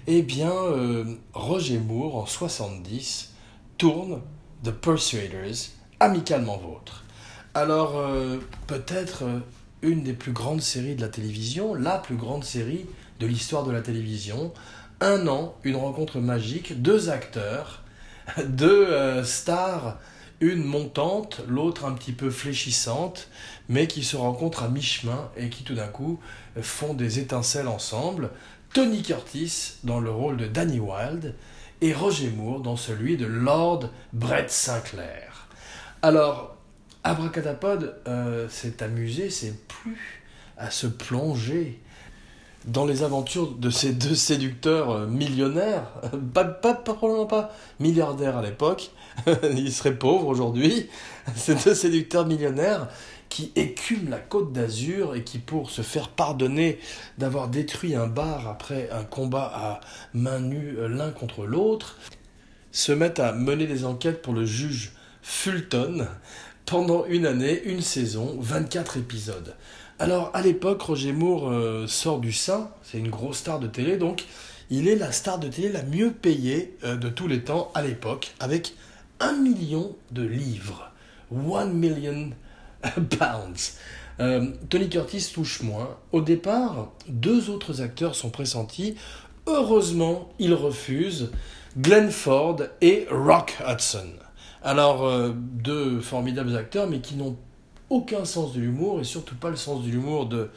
eh 0.08 0.22
bien, 0.22 0.52
euh, 0.52 1.06
Roger 1.34 1.78
Moore, 1.78 2.18
en 2.18 2.26
70, 2.26 3.34
tourne 3.78 4.22
The 4.64 4.72
Persuaders, 4.72 5.70
amicalement 6.00 6.58
vôtre. 6.58 7.06
Alors, 7.54 7.98
euh, 7.98 8.38
peut-être 8.68 9.24
euh, 9.24 9.40
une 9.82 10.04
des 10.04 10.14
plus 10.14 10.32
grandes 10.32 10.62
séries 10.62 10.96
de 10.96 11.02
la 11.02 11.08
télévision, 11.08 11.74
la 11.74 12.00
plus 12.00 12.16
grande 12.16 12.44
série 12.44 12.86
de 13.20 13.28
l'histoire 13.28 13.64
de 13.64 13.72
la 13.72 13.82
télévision. 13.82 14.52
Un 15.00 15.28
an, 15.28 15.56
une 15.64 15.76
rencontre 15.76 16.20
magique, 16.20 16.82
deux 16.82 17.10
acteurs, 17.10 17.84
deux 18.46 19.24
stars, 19.24 19.98
une 20.44 20.64
montante, 20.64 21.42
l'autre 21.48 21.86
un 21.86 21.94
petit 21.94 22.12
peu 22.12 22.30
fléchissante, 22.30 23.30
mais 23.70 23.88
qui 23.88 24.04
se 24.04 24.18
rencontrent 24.18 24.64
à 24.64 24.68
mi-chemin 24.68 25.32
et 25.38 25.50
qui 25.50 25.64
tout 25.64 25.76
d'un 25.76 25.88
coup 25.88 26.20
font 26.62 26.94
des 26.94 27.20
étincelles 27.20 27.68
ensemble. 27.68 28.30
Tony 28.74 29.02
Curtis 29.02 29.76
dans 29.84 30.00
le 30.00 30.12
rôle 30.12 30.38
de 30.38 30.48
Danny 30.48 30.80
Wilde 30.80 31.36
et 31.82 31.94
Roger 31.94 32.30
Moore 32.30 32.60
dans 32.60 32.76
celui 32.76 33.18
de 33.18 33.26
Lord 33.26 33.90
Brett 34.12 34.50
Sinclair. 34.50 35.48
Alors, 36.02 36.58
Abracadapod 37.04 37.96
euh, 38.08 38.50
s'est 38.50 38.84
amusé, 38.84 39.30
c'est 39.30 39.68
plus 39.68 40.24
à 40.58 40.72
se 40.72 40.88
plonger 40.88 41.82
dans 42.66 42.86
les 42.86 43.04
aventures 43.04 43.52
de 43.56 43.70
ces 43.70 43.92
deux 43.94 44.16
séducteurs 44.16 44.92
euh, 44.92 45.08
millionnaires, 45.08 45.88
pas, 46.34 46.46
pas, 46.46 46.74
probablement 46.74 47.26
pas 47.26 47.52
milliardaires 47.80 48.38
à 48.38 48.42
l'époque, 48.42 48.92
ils 49.56 49.72
seraient 49.72 49.98
pauvres 49.98 50.28
aujourd'hui, 50.28 50.90
ces 51.36 51.56
deux 51.56 51.76
séducteurs 51.76 52.26
millionnaires 52.26 52.88
qui 53.30 53.52
écument 53.56 54.12
la 54.12 54.20
côte 54.20 54.54
d'Azur 54.54 55.16
et 55.16 55.24
qui, 55.24 55.40
pour 55.40 55.72
se 55.72 55.82
faire 55.82 56.10
pardonner 56.10 56.80
d'avoir 57.18 57.48
détruit 57.48 57.96
un 57.96 58.08
bar 58.08 58.48
après 58.48 58.90
un 58.92 59.04
combat 59.04 59.52
à 59.54 59.82
main 60.14 60.40
nue 60.40 60.76
euh, 60.78 60.88
l'un 60.88 61.12
contre 61.12 61.46
l'autre, 61.46 61.98
se 62.72 62.92
mettent 62.92 63.20
à 63.20 63.34
mener 63.34 63.68
des 63.68 63.86
enquêtes 63.86 64.22
pour 64.22 64.34
le 64.34 64.46
juge 64.46 64.94
Fulton 65.22 66.08
pendant 66.66 67.06
une 67.06 67.26
année, 67.26 67.62
une 67.66 67.82
saison, 67.82 68.38
24 68.40 68.98
épisodes. 68.98 69.56
Alors 70.04 70.32
à 70.34 70.42
l'époque, 70.42 70.82
Roger 70.82 71.14
Moore 71.14 71.50
euh, 71.50 71.88
sort 71.88 72.20
du 72.20 72.34
sein, 72.34 72.70
c'est 72.82 72.98
une 72.98 73.10
grosse 73.10 73.38
star 73.38 73.62
de 73.62 73.68
télé, 73.68 73.96
donc 73.96 74.26
il 74.70 74.90
est 74.90 74.98
la 74.98 75.14
star 75.14 75.40
de 75.40 75.48
télé 75.48 75.70
la 75.70 75.82
mieux 75.82 76.12
payée 76.12 76.76
euh, 76.84 76.98
de 76.98 77.08
tous 77.08 77.30
les 77.30 77.46
temps 77.46 77.72
à 77.74 77.82
l'époque, 77.82 78.34
avec 78.42 78.74
un 79.22 79.32
million 79.32 79.96
de 80.12 80.24
livres. 80.24 80.92
One 81.34 81.72
million 81.72 82.32
pounds. 83.18 83.78
Euh, 84.20 84.52
Tony 84.70 84.90
Curtis 84.90 85.32
touche 85.34 85.62
moins. 85.62 85.96
Au 86.12 86.20
départ, 86.20 86.92
deux 87.08 87.50
autres 87.50 87.82
acteurs 87.82 88.16
sont 88.16 88.30
pressentis. 88.30 88.96
Heureusement, 89.48 90.34
ils 90.38 90.54
refusent 90.54 91.32
Glenn 91.78 92.12
Ford 92.12 92.58
et 92.82 93.08
Rock 93.10 93.58
Hudson. 93.66 94.10
Alors, 94.64 95.10
deux 95.34 96.02
formidables 96.02 96.58
acteurs, 96.58 96.90
mais 96.90 97.00
qui 97.00 97.16
n'ont 97.16 97.38
aucun 97.94 98.26
sens 98.26 98.54
de 98.54 98.60
l'humour, 98.60 99.00
et 99.00 99.04
surtout 99.04 99.36
pas 99.36 99.50
le 99.50 99.56
sens 99.56 99.84
de 99.84 99.90
l'humour 99.90 100.26
de 100.26 100.50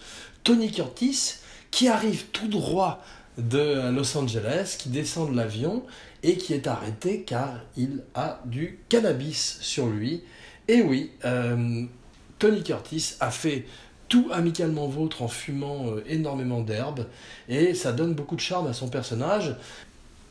Tony 0.43 0.71
Curtis, 0.71 1.35
qui 1.71 1.89
arrive 1.89 2.25
tout 2.33 2.49
droit 2.49 3.03
de 3.37 3.91
Los 3.91 4.17
Angeles, 4.17 4.77
qui 4.79 4.89
descend 4.89 5.31
de 5.31 5.37
l'avion 5.37 5.85
et 6.23 6.39
qui 6.39 6.55
est 6.55 6.67
arrêté 6.67 7.23
car 7.23 7.61
il 7.77 8.03
a 8.15 8.41
du 8.47 8.81
cannabis 8.89 9.59
sur 9.61 9.87
lui. 9.87 10.23
Et 10.69 10.81
oui, 10.81 11.13
euh, 11.27 11.85
Tony 12.39 12.63
Curtis 12.63 13.15
a 13.21 13.31
fait 13.31 13.67
tout 14.09 14.29
amicalement 14.33 14.89
vôtre 14.89 15.23
en 15.23 15.29
fumant 15.29 15.89
euh, 15.89 16.05
énormément 16.09 16.63
d'herbe 16.63 17.07
et 17.49 17.75
ça 17.75 17.93
donne 17.93 18.15
beaucoup 18.15 18.37
de 18.37 18.41
charme 18.41 18.67
à 18.67 18.73
son 18.73 18.89
personnage. 18.89 19.57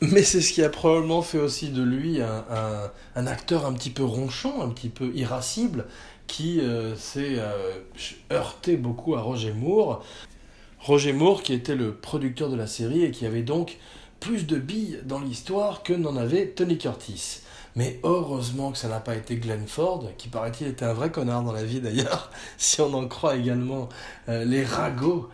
Mais 0.02 0.22
c'est 0.22 0.42
ce 0.42 0.52
qui 0.52 0.62
a 0.62 0.68
probablement 0.68 1.22
fait 1.22 1.38
aussi 1.38 1.70
de 1.70 1.82
lui 1.82 2.20
un, 2.20 3.26
acteur 3.26 3.64
un 3.64 3.72
petit 3.72 3.88
peu 3.88 4.04
ronchon, 4.04 4.60
un 4.60 4.68
petit 4.68 4.90
peu 4.90 5.10
irascible, 5.14 5.86
qui 6.26 6.60
euh, 6.60 6.94
s'est 6.96 7.38
euh, 7.38 7.80
heurté 8.32 8.76
beaucoup 8.76 9.14
à 9.14 9.22
Roger 9.22 9.52
Moore. 9.52 10.04
Roger 10.80 11.12
Moore 11.12 11.42
qui 11.42 11.52
était 11.52 11.74
le 11.74 11.94
producteur 11.94 12.48
de 12.48 12.56
la 12.56 12.66
série 12.66 13.04
et 13.04 13.10
qui 13.10 13.26
avait 13.26 13.42
donc 13.42 13.78
plus 14.20 14.46
de 14.46 14.56
billes 14.56 15.00
dans 15.04 15.20
l'histoire 15.20 15.82
que 15.82 15.92
n'en 15.92 16.16
avait 16.16 16.48
Tony 16.48 16.78
Curtis. 16.78 17.40
Mais 17.74 18.00
heureusement 18.04 18.72
que 18.72 18.78
ça 18.78 18.88
n'a 18.88 19.00
pas 19.00 19.16
été 19.16 19.36
Glenn 19.36 19.66
Ford, 19.66 20.04
qui 20.16 20.28
paraît-il 20.28 20.66
était 20.66 20.86
un 20.86 20.94
vrai 20.94 21.10
connard 21.10 21.42
dans 21.42 21.52
la 21.52 21.64
vie 21.64 21.80
d'ailleurs, 21.80 22.30
si 22.56 22.80
on 22.80 22.92
en 22.94 23.06
croit 23.06 23.36
également 23.36 23.88
euh, 24.28 24.44
les 24.44 24.64
ragots 24.64 25.28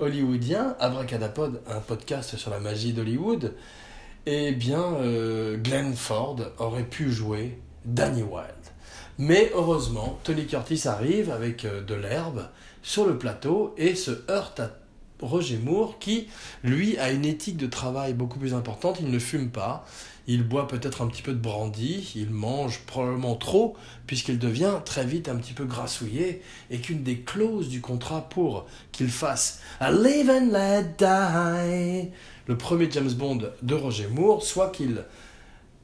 hollywoodiens. 0.00 0.74
Abracadapod, 0.80 1.60
un 1.68 1.80
podcast 1.80 2.36
sur 2.36 2.50
la 2.50 2.60
magie 2.60 2.94
d'Hollywood. 2.94 3.54
Eh 4.28 4.50
bien, 4.50 4.82
euh, 4.82 5.56
Ford 5.94 6.36
aurait 6.58 6.82
pu 6.82 7.12
jouer 7.12 7.60
Danny 7.84 8.22
Wilde. 8.22 8.65
Mais 9.18 9.50
heureusement, 9.54 10.18
Tony 10.24 10.46
Curtis 10.46 10.86
arrive 10.86 11.30
avec 11.30 11.66
de 11.66 11.94
l'herbe 11.94 12.48
sur 12.82 13.06
le 13.06 13.18
plateau 13.18 13.74
et 13.78 13.94
se 13.94 14.10
heurte 14.30 14.60
à 14.60 14.70
Roger 15.20 15.56
Moore 15.56 15.98
qui, 15.98 16.28
lui, 16.62 16.98
a 16.98 17.10
une 17.10 17.24
éthique 17.24 17.56
de 17.56 17.66
travail 17.66 18.12
beaucoup 18.12 18.38
plus 18.38 18.52
importante. 18.52 18.98
Il 19.00 19.10
ne 19.10 19.18
fume 19.18 19.48
pas, 19.48 19.86
il 20.26 20.46
boit 20.46 20.68
peut-être 20.68 21.02
un 21.02 21.06
petit 21.06 21.22
peu 21.22 21.32
de 21.32 21.38
brandy, 21.38 22.12
il 22.14 22.30
mange 22.30 22.80
probablement 22.80 23.36
trop, 23.36 23.76
puisqu'il 24.06 24.38
devient 24.38 24.74
très 24.84 25.04
vite 25.04 25.28
un 25.28 25.36
petit 25.36 25.54
peu 25.54 25.64
grassouillé, 25.64 26.42
et 26.70 26.78
qu'une 26.78 27.02
des 27.02 27.20
clauses 27.20 27.68
du 27.68 27.80
contrat 27.80 28.28
pour 28.28 28.66
qu'il 28.92 29.08
fasse 29.08 29.60
A 29.80 29.90
Live 29.90 30.28
and 30.28 30.50
Let 30.52 30.94
Die, 30.98 32.10
le 32.46 32.58
premier 32.58 32.90
James 32.90 33.12
Bond 33.12 33.38
de 33.62 33.74
Roger 33.74 34.08
Moore, 34.08 34.42
soit 34.42 34.70
qu'il 34.70 35.02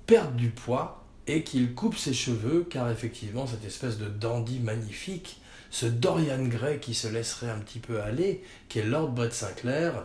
perde 0.06 0.36
du 0.36 0.50
poids 0.50 1.01
et 1.26 1.42
qu'il 1.42 1.74
coupe 1.74 1.96
ses 1.96 2.12
cheveux, 2.12 2.66
car 2.68 2.90
effectivement, 2.90 3.46
cette 3.46 3.64
espèce 3.64 3.98
de 3.98 4.06
dandy 4.06 4.58
magnifique, 4.58 5.40
ce 5.70 5.86
Dorian 5.86 6.44
Gray 6.44 6.78
qui 6.80 6.94
se 6.94 7.08
laisserait 7.08 7.50
un 7.50 7.58
petit 7.58 7.78
peu 7.78 8.02
aller, 8.02 8.42
qui 8.68 8.80
est 8.80 8.84
Lord 8.84 9.10
Brett 9.10 9.32
Sinclair, 9.32 10.04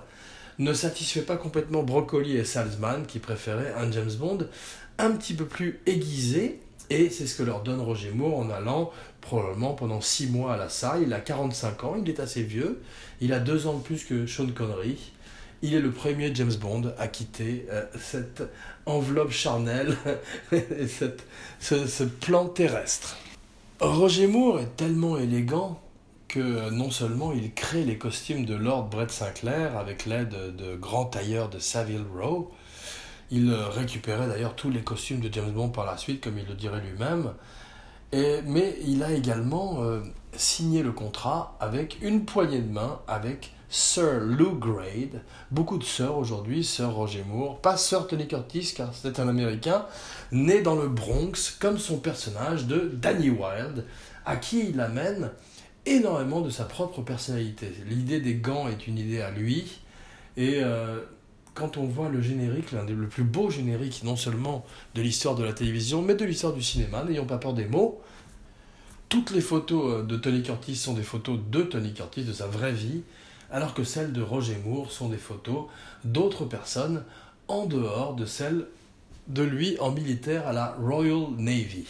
ne 0.60 0.74
satisfait 0.74 1.22
pas 1.22 1.38
complètement 1.38 1.84
Broccoli 1.84 2.38
et 2.38 2.46
Salzman 2.46 3.06
qui 3.06 3.20
préféraient 3.20 3.74
un 3.74 3.92
James 3.92 4.14
Bond 4.18 4.48
un 4.98 5.12
petit 5.12 5.34
peu 5.34 5.46
plus 5.46 5.80
aiguisé. 5.86 6.60
Et 6.90 7.10
c'est 7.10 7.28
ce 7.28 7.36
que 7.36 7.44
leur 7.44 7.64
donne 7.64 7.82
Roger 7.82 8.12
Moore 8.12 8.40
en 8.40 8.50
allant 8.50 8.92
probablement 9.22 9.74
pendant 9.74 10.00
6 10.00 10.28
mois 10.28 10.54
à 10.54 10.58
la 10.58 10.70
salle. 10.70 11.04
Il 11.04 11.14
a 11.14 11.20
45 11.20 11.84
ans, 11.84 11.96
il 12.02 12.10
est 12.10 12.20
assez 12.20 12.44
vieux. 12.44 12.82
Il 13.20 13.34
a 13.34 13.40
2 13.40 13.68
ans 13.68 13.78
de 13.78 13.84
plus 13.84 14.06
que 14.06 14.26
Sean 14.26 14.48
Connery. 14.48 14.98
Il 15.62 15.74
est 15.74 15.80
le 15.80 15.92
premier 15.92 16.34
James 16.36 16.54
Bond 16.54 16.94
à 16.98 17.08
quitter 17.08 17.66
euh, 17.72 17.86
cette 18.00 18.44
enveloppe 18.86 19.32
charnelle 19.32 19.98
et 20.52 20.88
cette, 20.88 21.24
ce 21.60 22.04
plan 22.04 22.48
terrestre. 22.48 23.18
Roger 23.80 24.28
Moore 24.28 24.60
est 24.60 24.76
tellement 24.76 25.18
élégant 25.18 25.82
que 26.28 26.70
non 26.72 26.92
seulement 26.92 27.32
il 27.32 27.54
crée 27.54 27.84
les 27.84 27.98
costumes 27.98 28.46
de 28.46 28.56
Lord 28.56 28.90
Brett 28.90 29.12
Sinclair 29.12 29.78
avec 29.78 30.06
l'aide 30.06 30.56
de 30.56 30.76
grands 30.76 31.06
tailleurs 31.06 31.50
de 31.50 31.60
Savile 31.60 32.04
Row, 32.14 32.52
il 33.30 33.54
récupérait 33.54 34.28
d'ailleurs 34.28 34.56
tous 34.56 34.70
les 34.70 34.82
costumes 34.82 35.20
de 35.20 35.32
James 35.34 35.52
Bond 35.52 35.70
par 35.70 35.86
la 35.86 35.98
suite, 35.98 36.24
comme 36.24 36.38
il 36.38 36.46
le 36.48 36.54
dirait 36.54 36.82
lui-même, 36.82 37.34
mais 38.14 38.78
il 38.86 39.04
a 39.04 39.12
également 39.12 39.84
euh, 39.84 40.02
signé 40.36 40.82
le 40.82 40.92
contrat 40.92 41.58
avec 41.60 41.98
une 42.02 42.24
poignée 42.26 42.62
de 42.62 42.72
main 42.72 43.00
avec 43.08 43.54
Sir 43.70 44.22
Lou 44.22 44.54
Grade, 44.54 45.22
beaucoup 45.52 45.78
de 45.78 45.84
sœurs 45.84 46.18
aujourd'hui, 46.18 46.64
Sir 46.64 46.90
Roger 46.90 47.24
Moore, 47.28 47.60
pas 47.60 47.76
Sir 47.76 48.08
Tony 48.08 48.28
Curtis 48.28 48.74
car 48.76 48.94
c'était 48.94 49.20
un 49.20 49.28
Américain, 49.28 49.86
né 50.32 50.62
dans 50.62 50.76
le 50.76 50.88
Bronx 50.88 51.58
comme 51.60 51.78
son 51.78 51.98
personnage 51.98 52.66
de 52.66 52.90
Danny 52.94 53.30
Wilde, 53.30 53.86
à 54.26 54.38
qui 54.38 54.70
il 54.70 54.80
amène 54.80 55.32
énormément 55.86 56.42
de 56.42 56.50
sa 56.50 56.64
propre 56.64 57.02
personnalité. 57.02 57.72
L'idée 57.86 58.22
des 58.22 58.36
gants 58.36 58.68
est 58.70 58.88
une 58.88 58.98
idée 58.98 59.22
à 59.22 59.32
lui. 59.32 59.80
Et 60.38 60.60
euh, 60.62 61.00
quand 61.54 61.78
on 61.78 61.86
voit 61.86 62.10
le 62.10 62.22
générique, 62.22 62.72
l'un 62.72 62.84
des 62.84 62.94
plus 62.94 63.24
beau 63.24 63.50
générique, 63.50 64.04
non 64.04 64.16
seulement 64.16 64.66
de 64.96 65.02
l'histoire 65.02 65.36
de 65.36 65.44
la 65.44 65.54
télévision, 65.54 66.02
mais 66.02 66.16
de 66.16 66.24
l'histoire 66.24 66.54
du 66.54 66.62
cinéma, 66.62 67.04
n'ayons 67.04 67.26
pas 67.26 67.38
peur 67.38 67.54
des 67.54 67.66
mots, 67.66 68.02
toutes 69.10 69.32
les 69.32 69.42
photos 69.42 69.94
euh, 69.94 70.04
de 70.04 70.18
Tony 70.18 70.44
Curtis 70.44 70.76
sont 70.76 70.94
des 70.94 71.04
photos 71.04 71.40
de 71.50 71.62
Tony 71.64 71.94
Curtis, 71.94 72.24
de 72.24 72.34
sa 72.34 72.48
vraie 72.48 72.74
vie, 72.74 73.04
alors 73.52 73.74
que 73.74 73.84
celles 73.84 74.14
de 74.14 74.22
Roger 74.22 74.58
Moore 74.66 74.92
sont 74.92 75.10
des 75.10 75.18
photos 75.18 75.66
d'autres 76.04 76.46
personnes 76.46 77.04
en 77.48 77.66
dehors 77.66 78.16
de 78.16 78.26
celles 78.26 78.66
de 79.28 79.44
lui 79.44 79.78
en 79.80 79.92
militaire 79.92 80.48
à 80.48 80.54
la 80.54 80.76
Royal 80.80 81.28
Navy. 81.38 81.86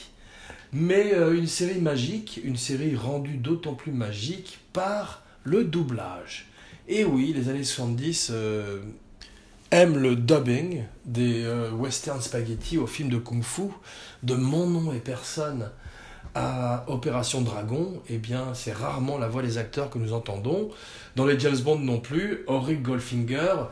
Mais 0.74 1.14
euh, 1.14 1.38
une 1.38 1.48
série 1.48 1.80
magique, 1.80 2.40
une 2.44 2.58
série 2.58 2.96
rendue 2.96 3.38
d'autant 3.38 3.74
plus 3.74 3.92
magique 3.92 4.60
par 4.74 5.24
le 5.44 5.64
doublage. 5.64 6.48
Et 6.88 7.06
oui, 7.06 7.34
les 7.34 7.50
années 7.50 7.64
70 7.64 8.30
euh, 8.32 8.80
aiment 9.72 9.98
le 9.98 10.16
dubbing 10.16 10.84
des 11.06 11.44
euh, 11.44 11.72
western 11.72 12.22
spaghetti 12.22 12.78
au 12.78 12.88
film 12.88 13.10
de 13.10 13.18
kung-fu, 13.18 13.70
de 14.24 14.36
Mon 14.36 14.68
nom 14.68 14.94
et 14.94 15.00
personne 15.00 15.70
Opération 16.88 17.42
Dragon, 17.42 18.02
eh 18.10 18.18
bien, 18.18 18.54
c'est 18.54 18.74
rarement 18.74 19.18
la 19.18 19.28
voix 19.28 19.42
des 19.42 19.58
acteurs 19.58 19.90
que 19.90 19.98
nous 19.98 20.14
entendons. 20.14 20.70
Dans 21.16 21.26
les 21.26 21.40
James 21.40 21.58
Bond 21.58 21.80
non 21.80 22.00
plus, 22.00 22.44
Auric 22.48 22.82
Goldfinger. 22.82 23.68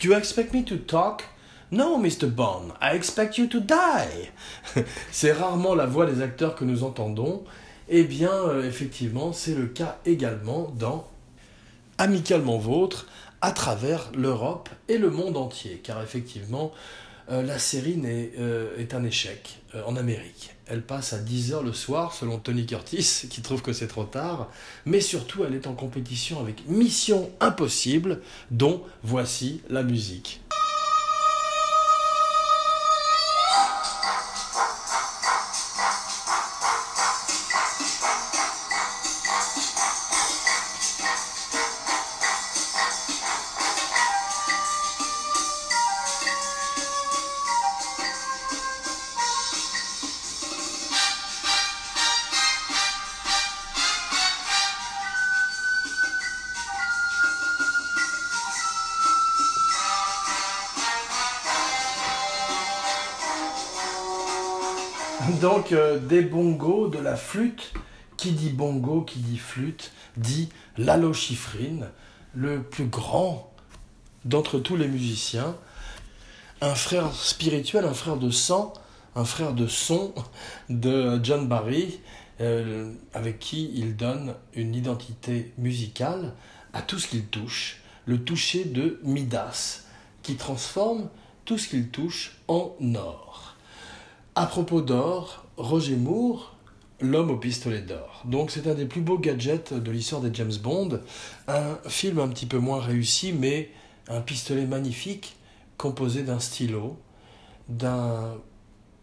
Do 0.00 0.08
you 0.08 0.14
expect 0.14 0.52
me 0.52 0.64
to 0.64 0.76
talk? 0.76 1.24
No, 1.72 1.96
Mr. 1.96 2.26
Bond, 2.26 2.74
I 2.82 2.94
expect 2.94 3.38
you 3.38 3.46
to 3.46 3.60
die. 3.60 4.30
c'est 5.10 5.32
rarement 5.32 5.74
la 5.74 5.86
voix 5.86 6.04
des 6.04 6.20
acteurs 6.20 6.54
que 6.54 6.64
nous 6.64 6.84
entendons. 6.84 7.44
Eh 7.88 8.04
bien, 8.04 8.32
euh, 8.32 8.68
effectivement, 8.68 9.32
c'est 9.32 9.54
le 9.54 9.66
cas 9.66 9.98
également 10.04 10.70
dans 10.78 11.08
Amicalement 11.98 12.58
Vôtre, 12.58 13.06
à 13.40 13.52
travers 13.52 14.10
l'Europe 14.14 14.68
et 14.88 14.98
le 14.98 15.08
monde 15.08 15.36
entier. 15.36 15.80
Car 15.82 16.02
effectivement, 16.02 16.72
euh, 17.30 17.42
la 17.42 17.58
série 17.58 18.00
euh, 18.04 18.76
est, 18.78 18.92
un 18.92 19.04
échec 19.04 19.58
en 19.86 19.96
Amérique. 19.96 20.54
Elle 20.66 20.82
passe 20.82 21.12
à 21.12 21.18
10h 21.18 21.64
le 21.64 21.72
soir, 21.72 22.14
selon 22.14 22.38
Tony 22.38 22.66
Curtis, 22.66 23.26
qui 23.30 23.42
trouve 23.42 23.62
que 23.62 23.72
c'est 23.72 23.88
trop 23.88 24.04
tard. 24.04 24.50
Mais 24.86 25.00
surtout, 25.00 25.44
elle 25.44 25.54
est 25.54 25.66
en 25.66 25.74
compétition 25.74 26.40
avec 26.40 26.68
Mission 26.68 27.30
Impossible, 27.40 28.20
dont 28.50 28.82
voici 29.02 29.60
la 29.68 29.82
musique. 29.82 30.41
Des 66.06 66.22
bongos, 66.22 66.88
de 66.88 66.98
la 66.98 67.16
flûte. 67.16 67.72
Qui 68.16 68.32
dit 68.32 68.50
bongo, 68.50 69.02
qui 69.02 69.18
dit 69.18 69.38
flûte, 69.38 69.90
dit 70.16 70.48
Lalo 70.76 71.12
Schifrin, 71.12 71.88
le 72.34 72.62
plus 72.62 72.86
grand 72.86 73.52
d'entre 74.24 74.60
tous 74.60 74.76
les 74.76 74.86
musiciens. 74.86 75.56
Un 76.60 76.74
frère 76.76 77.12
spirituel, 77.12 77.84
un 77.84 77.94
frère 77.94 78.18
de 78.18 78.30
sang, 78.30 78.74
un 79.16 79.24
frère 79.24 79.54
de 79.54 79.66
son 79.66 80.14
de 80.68 81.18
John 81.22 81.48
Barry, 81.48 81.98
euh, 82.40 82.92
avec 83.12 83.38
qui 83.38 83.72
il 83.74 83.96
donne 83.96 84.34
une 84.54 84.74
identité 84.74 85.52
musicale 85.58 86.34
à 86.72 86.82
tout 86.82 86.98
ce 86.98 87.08
qu'il 87.08 87.26
touche, 87.26 87.82
le 88.06 88.22
toucher 88.22 88.64
de 88.64 89.00
Midas, 89.02 89.82
qui 90.22 90.36
transforme 90.36 91.08
tout 91.44 91.58
ce 91.58 91.68
qu'il 91.68 91.88
touche 91.88 92.38
en 92.48 92.76
or. 92.94 93.51
À 94.34 94.46
propos 94.46 94.80
d'or, 94.80 95.44
Roger 95.58 95.96
Moore, 95.96 96.56
L'homme 97.02 97.30
au 97.30 97.36
pistolet 97.36 97.82
d'or. 97.82 98.22
Donc 98.24 98.52
c'est 98.52 98.68
un 98.68 98.74
des 98.74 98.86
plus 98.86 99.00
beaux 99.00 99.18
gadgets 99.18 99.74
de 99.74 99.90
l'histoire 99.90 100.20
des 100.20 100.32
James 100.32 100.54
Bond. 100.62 101.00
Un 101.48 101.76
film 101.88 102.20
un 102.20 102.28
petit 102.28 102.46
peu 102.46 102.58
moins 102.58 102.80
réussi, 102.80 103.32
mais 103.32 103.70
un 104.08 104.20
pistolet 104.20 104.66
magnifique 104.66 105.36
composé 105.78 106.22
d'un 106.22 106.38
stylo, 106.38 106.96
d'un 107.68 108.36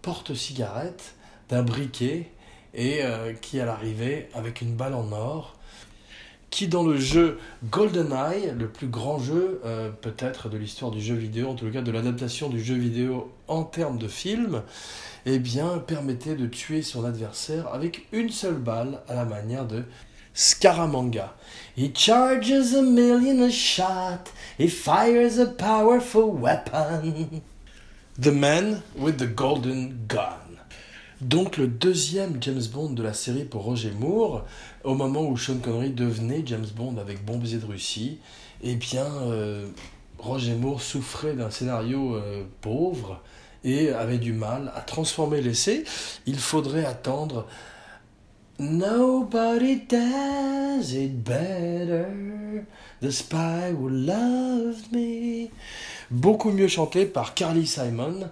porte-cigarette, 0.01 1.15
d'un 1.49 1.61
briquet 1.61 2.31
et 2.73 3.03
euh, 3.03 3.33
qui 3.33 3.59
à 3.59 3.65
l'arrivée 3.65 4.29
avec 4.33 4.61
une 4.61 4.75
balle 4.75 4.93
en 4.93 5.11
or 5.11 5.58
qui 6.49 6.67
dans 6.67 6.83
le 6.83 6.97
jeu 6.97 7.37
GoldenEye, 7.69 8.53
le 8.57 8.67
plus 8.67 8.87
grand 8.87 9.19
jeu 9.19 9.61
euh, 9.65 9.89
peut-être 9.89 10.49
de 10.49 10.57
l'histoire 10.57 10.91
du 10.91 11.01
jeu 11.01 11.15
vidéo, 11.15 11.49
en 11.49 11.55
tout 11.55 11.69
cas 11.71 11.81
de 11.81 11.91
l'adaptation 11.91 12.49
du 12.49 12.63
jeu 12.63 12.75
vidéo 12.75 13.31
en 13.47 13.63
termes 13.63 13.97
de 13.97 14.07
film, 14.07 14.63
eh 15.25 15.39
bien 15.39 15.77
permettait 15.79 16.35
de 16.35 16.47
tuer 16.47 16.81
son 16.81 17.05
adversaire 17.05 17.67
avec 17.73 18.07
une 18.11 18.29
seule 18.29 18.57
balle 18.57 19.01
à 19.07 19.15
la 19.15 19.25
manière 19.25 19.65
de 19.65 19.83
Scaramanga. 20.33 21.35
He 21.77 21.91
charges 21.93 22.73
a 22.73 22.81
million 22.81 23.43
a 23.43 23.51
shot, 23.51 24.31
he 24.57 24.67
fires 24.67 25.39
a 25.39 25.45
powerful 25.45 26.31
weapon. 26.31 27.41
The 28.19 28.31
man 28.31 28.81
with 28.97 29.17
the 29.17 29.27
golden 29.27 30.05
gun. 30.07 30.49
Donc 31.21 31.57
le 31.57 31.67
deuxième 31.67 32.37
James 32.41 32.63
Bond 32.71 32.91
de 32.91 33.03
la 33.03 33.13
série 33.13 33.43
pour 33.43 33.63
Roger 33.63 33.91
Moore, 33.91 34.45
au 34.83 34.95
moment 34.95 35.27
où 35.27 35.37
Sean 35.37 35.57
Connery 35.57 35.91
devenait 35.91 36.43
James 36.45 36.67
Bond 36.75 36.97
avec 36.97 37.23
Bombes 37.25 37.43
de 37.43 37.65
Russie, 37.65 38.19
eh 38.63 38.77
euh, 38.95 39.67
Roger 40.17 40.55
Moore 40.55 40.81
souffrait 40.81 41.33
d'un 41.33 41.49
scénario 41.49 42.15
euh, 42.15 42.43
pauvre 42.61 43.21
et 43.63 43.89
avait 43.89 44.17
du 44.17 44.33
mal 44.33 44.71
à 44.75 44.81
transformer 44.81 45.41
l'essai. 45.41 45.83
Il 46.25 46.39
faudrait 46.39 46.85
attendre 46.85 47.45
Nobody 48.59 49.85
does 49.87 50.93
it 50.93 51.23
better. 51.23 52.65
The 53.01 53.11
spy 53.11 53.71
who 53.71 53.87
loved 53.87 54.91
me. 54.91 55.49
Beaucoup 56.11 56.51
mieux 56.51 56.67
chanté 56.67 57.05
par 57.05 57.33
Carly 57.33 57.65
Simon. 57.65 58.29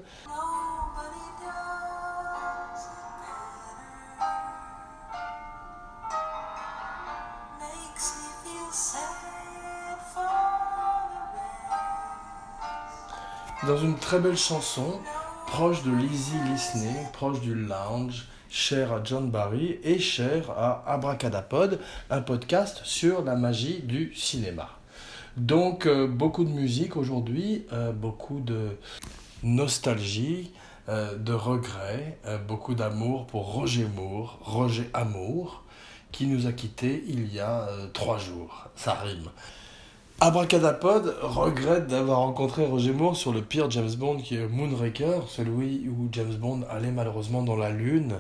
Dans 13.68 13.78
une 13.78 13.98
très 13.98 14.20
belle 14.20 14.38
chanson, 14.38 15.02
proche 15.46 15.84
de 15.84 15.92
l'easy 15.92 16.36
listening, 16.50 16.96
proche 17.12 17.42
du 17.42 17.54
lounge, 17.54 18.26
cher 18.50 18.94
à 18.94 19.04
John 19.04 19.30
Barry 19.30 19.78
et 19.84 20.00
cher 20.00 20.52
à 20.52 20.84
Abracadapod, 20.88 21.78
un 22.10 22.22
podcast 22.22 22.80
sur 22.86 23.26
la 23.26 23.36
magie 23.36 23.82
du 23.82 24.16
cinéma. 24.16 24.70
Donc 25.36 25.86
euh, 25.86 26.08
beaucoup 26.08 26.46
de 26.46 26.50
musique 26.50 26.96
aujourd'hui, 26.96 27.66
euh, 27.74 27.92
beaucoup 27.92 28.40
de 28.40 28.70
nostalgie, 29.44 30.54
euh, 30.88 31.18
de 31.18 31.34
regret, 31.34 32.20
beaucoup 32.48 32.74
d'amour 32.74 33.28
pour 33.28 33.52
Roger 33.52 33.88
Moore, 33.94 34.40
Roger 34.44 34.90
Amour, 34.94 35.64
qui 36.14 36.28
nous 36.28 36.48
a 36.48 36.54
quittés 36.54 37.04
il 37.10 37.34
y 37.34 37.42
a 37.42 37.68
trois 37.94 38.18
jours. 38.18 38.70
Ça 38.78 38.94
rime. 38.94 39.30
Abracadapod 40.20 41.16
regrette 41.22 41.86
d'avoir 41.86 42.18
rencontré 42.18 42.66
Roger 42.66 42.92
Moore 42.92 43.16
sur 43.16 43.32
le 43.32 43.44
pire 43.44 43.70
James 43.70 43.94
Bond 43.96 44.18
qui 44.18 44.36
est 44.36 44.48
Moonraker, 44.48 45.28
celui 45.28 45.88
où 45.88 46.10
James 46.12 46.34
Bond 46.34 46.62
allait 46.72 46.90
malheureusement 46.90 47.44
dans 47.44 47.56
la 47.56 47.70
Lune, 47.70 48.16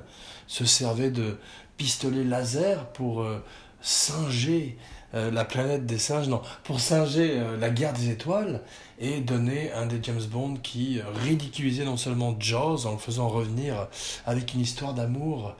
se 0.45 0.63
servait 0.63 1.09
de 1.09 1.37
pistolets 1.75 2.23
laser 2.23 2.85
pour 2.89 3.23
euh, 3.23 3.43
singer 3.81 4.77
euh, 5.13 5.31
la 5.31 5.45
planète 5.45 5.85
des 5.85 5.97
singes, 5.97 6.27
non, 6.27 6.41
pour 6.63 6.81
singer 6.81 7.39
euh, 7.39 7.57
la 7.57 7.69
guerre 7.69 7.93
des 7.93 8.09
étoiles 8.09 8.61
et 8.99 9.21
donner 9.21 9.71
un 9.71 9.85
des 9.85 9.99
James 10.03 10.23
Bond 10.29 10.55
qui 10.61 10.99
ridiculisait 11.23 11.85
non 11.85 11.97
seulement 11.97 12.35
Jaws 12.39 12.85
en 12.85 12.91
le 12.93 12.97
faisant 12.97 13.29
revenir 13.29 13.87
avec 14.25 14.53
une 14.53 14.61
histoire 14.61 14.93
d'amour 14.93 15.55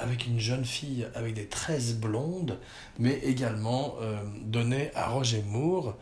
avec 0.00 0.26
une 0.26 0.38
jeune 0.38 0.64
fille 0.64 1.06
avec 1.14 1.34
des 1.34 1.46
tresses 1.46 1.94
blondes, 1.94 2.58
mais 2.98 3.14
également 3.24 3.94
donnait 4.44 4.90
à 4.94 5.08
Roger 5.08 5.42
Moore 5.46 5.96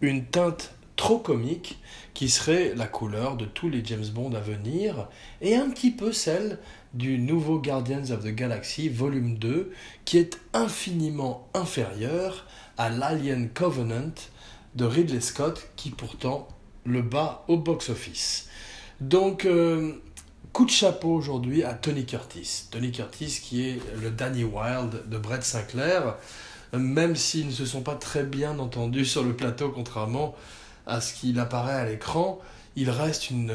une 0.00 0.24
teinte 0.24 0.72
trop 0.96 1.18
comique 1.18 1.78
qui 2.14 2.28
serait 2.28 2.72
la 2.74 2.86
couleur 2.86 3.36
de 3.36 3.44
tous 3.44 3.68
les 3.68 3.84
James 3.84 4.06
Bond 4.12 4.32
à 4.34 4.40
venir 4.40 5.08
et 5.42 5.54
un 5.54 5.68
petit 5.70 5.90
peu 5.90 6.12
celle 6.12 6.58
du 6.96 7.18
nouveau 7.18 7.58
Guardians 7.58 8.10
of 8.10 8.24
the 8.24 8.34
Galaxy 8.34 8.88
volume 8.88 9.36
2 9.36 9.72
qui 10.04 10.18
est 10.18 10.40
infiniment 10.54 11.46
inférieur 11.52 12.46
à 12.78 12.88
l'Alien 12.88 13.48
Covenant 13.52 14.14
de 14.74 14.84
Ridley 14.84 15.20
Scott 15.20 15.68
qui 15.76 15.90
pourtant 15.90 16.48
le 16.84 17.02
bat 17.02 17.44
au 17.48 17.58
box-office. 17.58 18.48
Donc 19.00 19.44
euh, 19.44 19.92
coup 20.52 20.64
de 20.64 20.70
chapeau 20.70 21.10
aujourd'hui 21.10 21.64
à 21.64 21.74
Tony 21.74 22.06
Curtis. 22.06 22.68
Tony 22.70 22.92
Curtis 22.92 23.40
qui 23.42 23.68
est 23.68 23.80
le 24.00 24.10
Danny 24.10 24.44
Wilde 24.44 25.02
de 25.06 25.18
Brett 25.18 25.42
Sinclair, 25.42 26.16
même 26.72 27.14
s'ils 27.14 27.48
ne 27.48 27.52
se 27.52 27.66
sont 27.66 27.82
pas 27.82 27.96
très 27.96 28.22
bien 28.22 28.58
entendus 28.58 29.04
sur 29.04 29.22
le 29.22 29.36
plateau 29.36 29.68
contrairement 29.68 30.34
à 30.86 31.02
ce 31.02 31.12
qu'il 31.12 31.38
apparaît 31.40 31.74
à 31.74 31.84
l'écran, 31.84 32.40
il 32.74 32.88
reste 32.88 33.30
une 33.30 33.52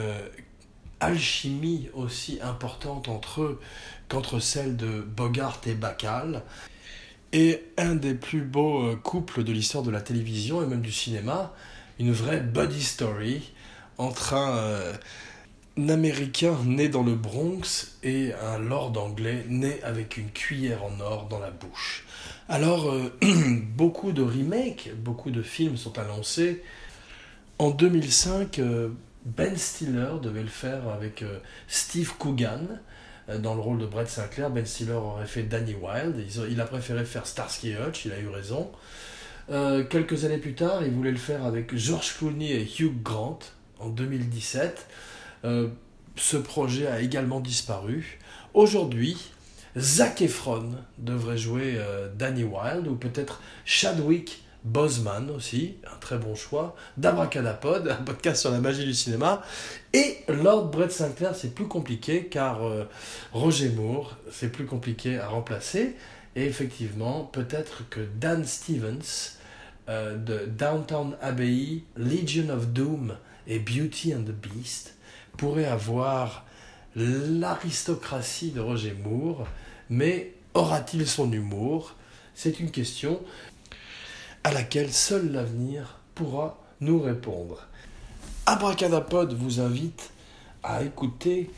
alchimie 1.02 1.90
aussi 1.94 2.40
importante 2.42 3.10
entre 3.10 3.42
eux 3.42 3.60
qu'entre 4.08 4.40
celle 4.40 4.78
de 4.78 5.02
Bogart 5.02 5.60
et 5.66 5.74
Bacall. 5.74 6.44
Et 7.34 7.64
un 7.78 7.96
des 7.96 8.14
plus 8.14 8.42
beaux 8.42 8.96
couples 8.98 9.44
de 9.44 9.52
l'histoire 9.52 9.84
de 9.84 9.92
la 9.92 10.02
télévision 10.02 10.62
et 10.62 10.66
même 10.66 10.82
du 10.82 10.92
cinéma, 10.92 11.54
une 12.00 12.12
vraie 12.12 12.42
buddy 12.42 12.82
story 12.82 13.52
entre 13.98 14.34
un, 14.34 14.94
Américain 15.90 16.58
né 16.66 16.90
dans 16.90 17.04
le 17.04 17.16
Bronx 17.16 17.98
et 18.04 18.34
un 18.34 18.60
lord 18.60 18.94
anglais 18.98 19.46
né 19.48 19.82
avec 19.84 20.18
une 20.18 20.30
cuillère 20.30 20.84
en 20.84 21.00
or 21.00 21.28
dans 21.30 21.40
la 21.40 21.50
bouche. 21.50 22.06
Alors, 22.50 22.92
euh, 22.92 23.12
beaucoup 23.76 24.12
de 24.12 24.22
remakes, 24.22 24.92
beaucoup 24.98 25.32
de 25.32 25.42
films 25.42 25.78
sont 25.78 25.98
annoncés. 25.98 26.62
En 27.58 27.72
2005, 27.72 28.60
euh, 28.60 28.90
Ben 29.26 29.56
Stiller 29.56 30.14
devait 30.22 30.44
le 30.44 30.48
faire 30.48 30.90
avec 30.90 31.22
euh, 31.22 31.40
Steve 31.68 32.14
Coogan 32.18 32.80
dans 33.40 33.54
le 33.54 33.62
rôle 33.62 33.78
de 33.78 33.86
Brett 33.86 34.10
Sinclair. 34.10 34.50
Ben 34.50 34.66
Stiller 34.66 34.94
aurait 34.94 35.28
fait 35.28 35.44
Danny 35.44 35.76
Wilde. 35.76 36.26
Il 36.50 36.60
a 36.60 36.66
préféré 36.66 37.06
faire 37.06 37.26
Starsky 37.26 37.74
Hutch, 37.74 38.06
il 38.06 38.12
a 38.12 38.20
eu 38.20 38.28
raison. 38.28 38.72
Euh, 39.50 39.84
quelques 39.84 40.24
années 40.26 40.38
plus 40.38 40.54
tard, 40.54 40.84
il 40.84 40.92
voulait 40.92 41.12
le 41.12 41.18
faire 41.18 41.46
avec 41.46 41.76
George 41.76 42.16
Clooney 42.18 42.52
et 42.52 42.64
Hugh 42.64 43.02
Grant 43.02 43.40
en 43.80 43.90
2017. 43.90 44.88
Euh, 45.44 45.70
ce 46.16 46.38
projet 46.38 46.88
a 46.88 47.02
également 47.02 47.40
disparu. 47.40 48.20
Aujourd'hui, 48.54 49.18
Zac 49.78 50.22
Efron 50.22 50.72
devrait 50.98 51.38
jouer 51.38 51.76
euh, 51.78 52.10
Danny 52.16 52.44
Wilde 52.44 52.88
ou 52.88 52.96
peut-être 52.96 53.42
Chadwick 53.66 54.44
Boseman 54.64 55.30
aussi, 55.32 55.76
un 55.92 55.98
très 55.98 56.18
bon 56.18 56.36
choix, 56.36 56.76
d'Abracadapod, 56.98 57.88
un 57.88 58.04
podcast 58.04 58.42
sur 58.42 58.52
la 58.52 58.60
magie 58.60 58.86
du 58.86 58.94
cinéma, 58.94 59.42
et 59.94 60.18
Lord 60.28 60.70
Brett 60.70 60.92
Sinclair, 60.92 61.36
c'est 61.36 61.54
plus 61.54 61.68
compliqué 61.68 62.26
car 62.26 62.62
Roger 63.34 63.70
Moore, 63.70 64.18
c'est 64.32 64.52
plus 64.52 64.66
compliqué 64.66 65.18
à 65.18 65.28
remplacer, 65.28 65.96
et 66.36 66.46
effectivement, 66.46 67.26
peut-être 67.26 67.90
que 67.90 68.00
Dan 68.20 68.46
Stevens 68.46 69.38
euh, 69.90 70.16
de 70.16 70.46
Downtown 70.46 71.18
Abbey, 71.22 71.84
Legion 71.98 72.50
of 72.50 72.68
Doom 72.68 73.16
et 73.48 73.60
Beauty 73.60 74.14
and 74.14 74.24
the 74.24 74.32
Beast 74.32 74.96
pourrait 75.38 75.66
avoir 75.66 76.46
l'aristocratie 76.96 78.52
de 78.52 78.62
Roger 78.62 78.94
Moore, 78.94 79.48
mais 79.90 80.34
aura-t-il 80.54 81.08
son 81.08 81.32
humour? 81.32 81.96
C'est 82.36 82.60
une 82.60 82.72
question 82.72 83.20
à 84.44 84.52
laquelle 84.52 84.92
seul 84.92 85.32
l'avenir 85.32 86.00
pourra 86.16 86.58
nous 86.80 87.00
répondre. 87.00 87.68
Abracadapod 88.46 89.34
vous 89.34 89.60
invite 89.60 90.12
à 90.64 90.84
écouter 90.84 91.50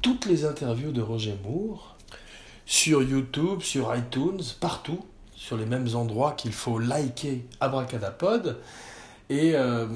toutes 0.00 0.26
les 0.26 0.44
interviews 0.44 0.92
de 0.92 1.02
Roger 1.02 1.36
Moore 1.44 1.96
sur 2.66 3.02
YouTube, 3.02 3.60
sur 3.60 3.94
iTunes, 3.94 4.42
partout 4.60 5.04
sur 5.34 5.56
les 5.56 5.66
mêmes 5.66 5.88
endroits 5.94 6.32
qu'il 6.32 6.52
faut 6.52 6.78
liker 6.78 7.44
Abracadapod 7.60 8.60
et 9.28 9.54
euh, 9.54 9.86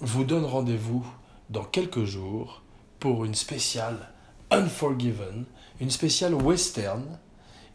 vous 0.00 0.24
donne 0.24 0.44
rendez-vous 0.44 1.04
dans 1.50 1.64
quelques 1.64 2.04
jours 2.04 2.62
pour 3.00 3.24
une 3.24 3.34
spéciale 3.34 4.10
Unforgiven, 4.50 5.44
une 5.80 5.90
spéciale 5.90 6.34
western, 6.34 7.18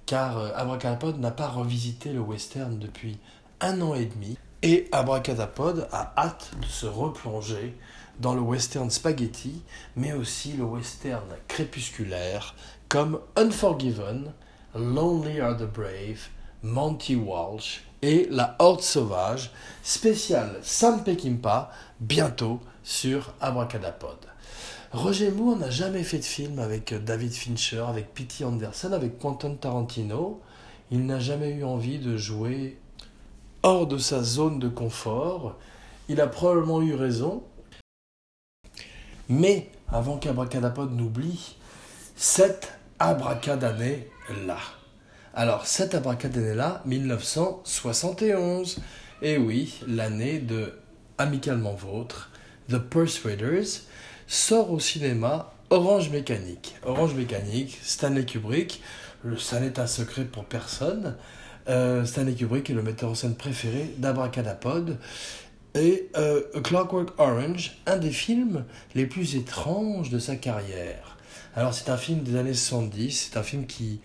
car 0.06 0.38
euh, 0.38 0.52
Abracadapod 0.56 1.19
n'a 1.19 1.32
pas 1.32 1.48
revisité 1.48 2.13
le 2.13 2.19
western 2.19 2.80
depuis 2.80 3.17
un 3.62 3.82
an 3.82 3.95
et 3.95 4.06
demi, 4.06 4.38
et 4.62 4.88
Abracadapod 4.91 5.88
a 5.91 6.13
hâte 6.17 6.52
de 6.62 6.65
se 6.65 6.86
replonger 6.86 7.76
dans 8.19 8.34
le 8.34 8.41
western 8.41 8.89
spaghetti, 8.89 9.62
mais 9.95 10.13
aussi 10.13 10.54
le 10.54 10.63
western 10.63 11.28
crépusculaire, 11.48 12.56
comme 12.89 13.19
Unforgiven, 13.36 14.34
Lonely 14.76 15.39
Are 15.39 15.56
the 15.56 15.63
Brave, 15.63 16.28
Monty 16.63 17.15
Walsh 17.15 17.84
et 18.02 18.28
La 18.30 18.56
Horde 18.60 18.82
Sauvage, 18.82 19.52
spécial 19.84 20.60
Sam 20.62 21.04
Peckinpah, 21.04 21.72
bientôt 22.00 22.60
sur 22.84 23.34
Abracadapod. 23.39 24.17
Roger 24.91 25.32
Moore 25.32 25.58
n'a 25.58 25.69
jamais 25.69 26.04
fait 26.04 26.17
de 26.17 26.24
film 26.24 26.60
avec 26.60 26.93
David 27.04 27.32
Fincher, 27.32 27.86
avec 27.88 28.13
Pete 28.13 28.41
Anderson, 28.43 28.91
avec 28.91 29.19
Quentin 29.19 29.54
Tarantino. 29.54 30.41
Il 30.89 31.06
n'a 31.06 31.19
jamais 31.19 31.52
eu 31.52 31.63
envie 31.63 32.00
de 32.00 32.17
jouer 32.17 32.80
hors 33.63 33.88
de 33.88 33.98
sa 33.98 34.24
zone 34.24 34.60
de 34.60 34.69
confort. 34.69 35.58
Il 36.08 36.22
a 36.22 36.28
probablement 36.28 36.82
eu 36.82 36.95
raison. 36.95 37.43
Mais 39.28 39.69
avant 39.91 40.17
qu'Abracadapod 40.17 40.91
n'oublie, 40.91 41.56
cette 42.15 42.74
abracadannée 43.00 44.10
là. 44.45 44.58
Alors, 45.34 45.67
cette 45.67 45.95
abracadabra 45.95 46.82
1971. 46.86 48.82
Et 49.22 49.38
oui, 49.38 49.80
l'année 49.88 50.39
de 50.39 50.74
Amicalement 51.17 51.76
Vôtre, 51.76 52.32
The 52.69 52.78
Persuaders, 52.78 53.84
sort 54.28 54.72
au 54.72 54.80
cinéma 54.80 55.54
Orange 55.69 56.10
Mécanique. 56.10 56.76
Orange 56.84 57.13
Mécanique, 57.13 57.78
Stanley 57.84 58.26
Kubrick, 58.26 58.82
ça 59.38 59.60
n'est 59.60 59.80
un 59.80 59.88
secret 59.88 60.26
pour 60.26 60.45
personne. 60.45 61.15
Euh, 61.69 62.03
Stanley 62.03 62.34
Kubrick 62.34 62.69
est 62.69 62.73
le 62.73 62.82
metteur 62.82 63.12
en 63.12 63.15
scène 63.15 63.36
préféré 63.36 63.93
d'Abracadapod. 63.97 64.97
Et 65.75 66.10
euh, 66.17 66.41
Clockwork 66.63 67.19
Orange, 67.19 67.77
un 67.86 67.97
des 67.97 68.12
films 68.12 68.65
les 68.95 69.05
plus 69.05 69.36
étranges 69.36 70.10
de 70.10 70.17
sa 70.17 70.36
carrière. 70.36 71.17
Alors 71.55 71.73
c'est 71.73 71.89
un 71.89 71.97
film 71.97 72.21
des 72.21 72.36
années 72.36 72.53
70, 72.53 73.29
c'est 73.32 73.38
un 73.38 73.43
film 73.43 73.67
qui 73.67 74.01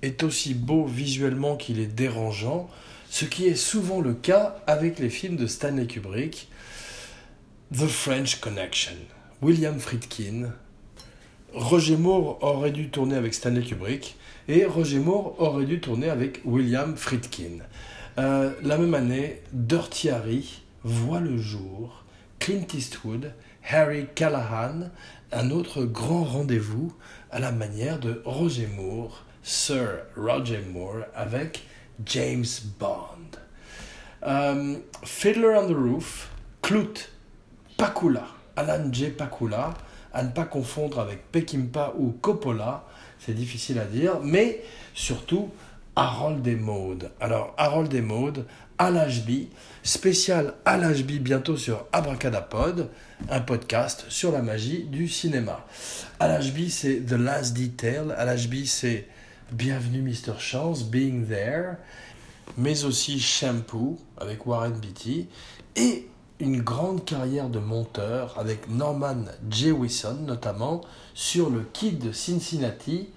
est 0.00 0.22
aussi 0.22 0.54
beau 0.54 0.86
visuellement 0.86 1.56
qu'il 1.56 1.80
est 1.80 1.86
dérangeant, 1.86 2.70
ce 3.10 3.26
qui 3.26 3.46
est 3.46 3.56
souvent 3.56 4.00
le 4.00 4.14
cas 4.14 4.56
avec 4.66 4.98
les 4.98 5.10
films 5.10 5.36
de 5.36 5.46
Stanley 5.46 5.86
Kubrick. 5.86 6.48
The 7.72 7.86
French 7.86 8.40
Connection, 8.40 8.96
William 9.42 9.78
Friedkin. 9.78 10.50
Roger 11.52 11.96
Moore 11.96 12.38
aurait 12.42 12.72
dû 12.72 12.88
tourner 12.88 13.16
avec 13.16 13.34
Stanley 13.34 13.62
Kubrick 13.62 14.16
et 14.48 14.64
Roger 14.64 14.98
Moore 14.98 15.34
aurait 15.38 15.64
dû 15.64 15.80
tourner 15.80 16.10
avec 16.10 16.40
William 16.44 16.96
Friedkin. 16.96 17.58
Euh, 18.18 18.52
la 18.62 18.78
même 18.78 18.94
année, 18.94 19.42
Dirty 19.52 20.10
Harry 20.10 20.62
voit 20.82 21.20
le 21.20 21.38
jour, 21.38 22.04
Clint 22.38 22.66
Eastwood, 22.74 23.32
Harry 23.68 24.06
Callahan, 24.14 24.90
un 25.32 25.50
autre 25.50 25.84
grand 25.84 26.24
rendez-vous 26.24 26.92
à 27.30 27.38
la 27.38 27.52
manière 27.52 27.98
de 27.98 28.22
Roger 28.24 28.66
Moore 28.66 29.24
Sir 29.42 30.02
Roger 30.16 30.60
Moore 30.70 31.04
avec 31.14 31.62
James 32.04 32.44
Bond. 32.78 33.38
Euh, 34.22 34.76
Fiddler 35.02 35.56
on 35.56 35.68
the 35.68 35.76
Roof, 35.76 36.30
Clout, 36.62 37.08
Pakula, 37.78 38.26
Alan 38.56 38.92
J. 38.92 39.10
Pakula, 39.10 39.74
à 40.12 40.22
ne 40.22 40.30
pas 40.30 40.44
confondre 40.44 41.00
avec 41.00 41.30
Peckinpah 41.30 41.94
ou 41.98 42.12
Coppola, 42.20 42.84
c'est 43.18 43.34
difficile 43.34 43.78
à 43.78 43.84
dire, 43.84 44.20
mais 44.22 44.62
surtout 44.94 45.50
Harold 45.96 46.46
et 46.46 46.56
Maud. 46.56 47.10
Alors, 47.20 47.54
Harold 47.58 47.92
et 47.92 48.00
Maud, 48.00 48.46
à 48.78 48.90
spécial 49.82 50.54
à 50.64 50.78
bientôt 51.18 51.56
sur 51.56 51.86
Abracadapod, 51.92 52.88
un 53.28 53.40
podcast 53.40 54.06
sur 54.08 54.32
la 54.32 54.40
magie 54.40 54.84
du 54.84 55.06
cinéma. 55.06 55.66
À 56.18 56.40
c'est 56.40 57.04
The 57.04 57.12
Last 57.12 57.54
Detail. 57.54 58.12
À 58.16 58.36
c'est 58.66 59.06
Bienvenue 59.52 60.00
Mr. 60.00 60.38
Chance, 60.38 60.84
Being 60.84 61.26
There, 61.26 61.74
mais 62.56 62.84
aussi 62.84 63.20
Shampoo 63.20 63.98
avec 64.16 64.46
Warren 64.46 64.78
Beatty 64.78 65.28
et 65.76 66.08
une 66.40 66.62
grande 66.62 67.04
carrière 67.04 67.48
de 67.48 67.58
monteur 67.58 68.34
avec 68.38 68.68
Norman 68.68 69.24
Jewison 69.50 70.16
notamment 70.26 70.80
sur 71.14 71.50
le 71.50 71.60
Kid 71.72 71.98
de 71.98 72.12
Cincinnati 72.12 73.10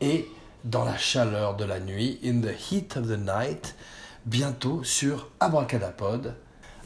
et 0.00 0.28
dans 0.64 0.84
la 0.84 0.96
chaleur 0.96 1.56
de 1.56 1.64
la 1.64 1.80
nuit, 1.80 2.18
In 2.24 2.40
the 2.40 2.54
Heat 2.70 2.96
of 2.96 3.08
the 3.08 3.18
Night, 3.18 3.74
bientôt 4.26 4.82
sur 4.84 5.28
Abracadapod. 5.40 6.34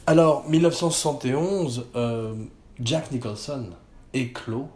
Alors, 0.07 0.48
1971, 0.48 1.87
euh, 1.94 2.35
Jack 2.81 3.11
Nicholson 3.12 3.70
éclot. 4.14 4.68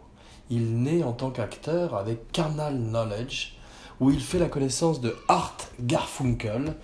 Il 0.49 0.81
naît 0.81 1.03
en 1.03 1.11
tant 1.11 1.29
qu'acteur 1.31 1.95
avec 1.95 2.31
Carnal 2.31 2.77
Knowledge, 2.77 3.57
où 3.99 4.11
il 4.11 4.21
fait 4.21 4.39
la 4.39 4.47
connaissance 4.47 5.01
de 5.01 5.15
Art 5.27 5.57
Garfunkel, 5.81 6.75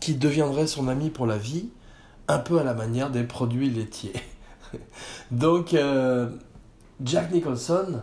qui 0.00 0.14
deviendrait 0.14 0.66
son 0.66 0.88
ami 0.88 1.10
pour 1.10 1.26
la 1.26 1.36
vie, 1.36 1.68
un 2.28 2.38
peu 2.38 2.58
à 2.58 2.64
la 2.64 2.74
manière 2.74 3.10
des 3.10 3.24
produits 3.24 3.70
laitiers. 3.70 4.12
Donc, 5.30 5.74
euh, 5.74 6.30
Jack 7.02 7.32
Nicholson 7.32 8.02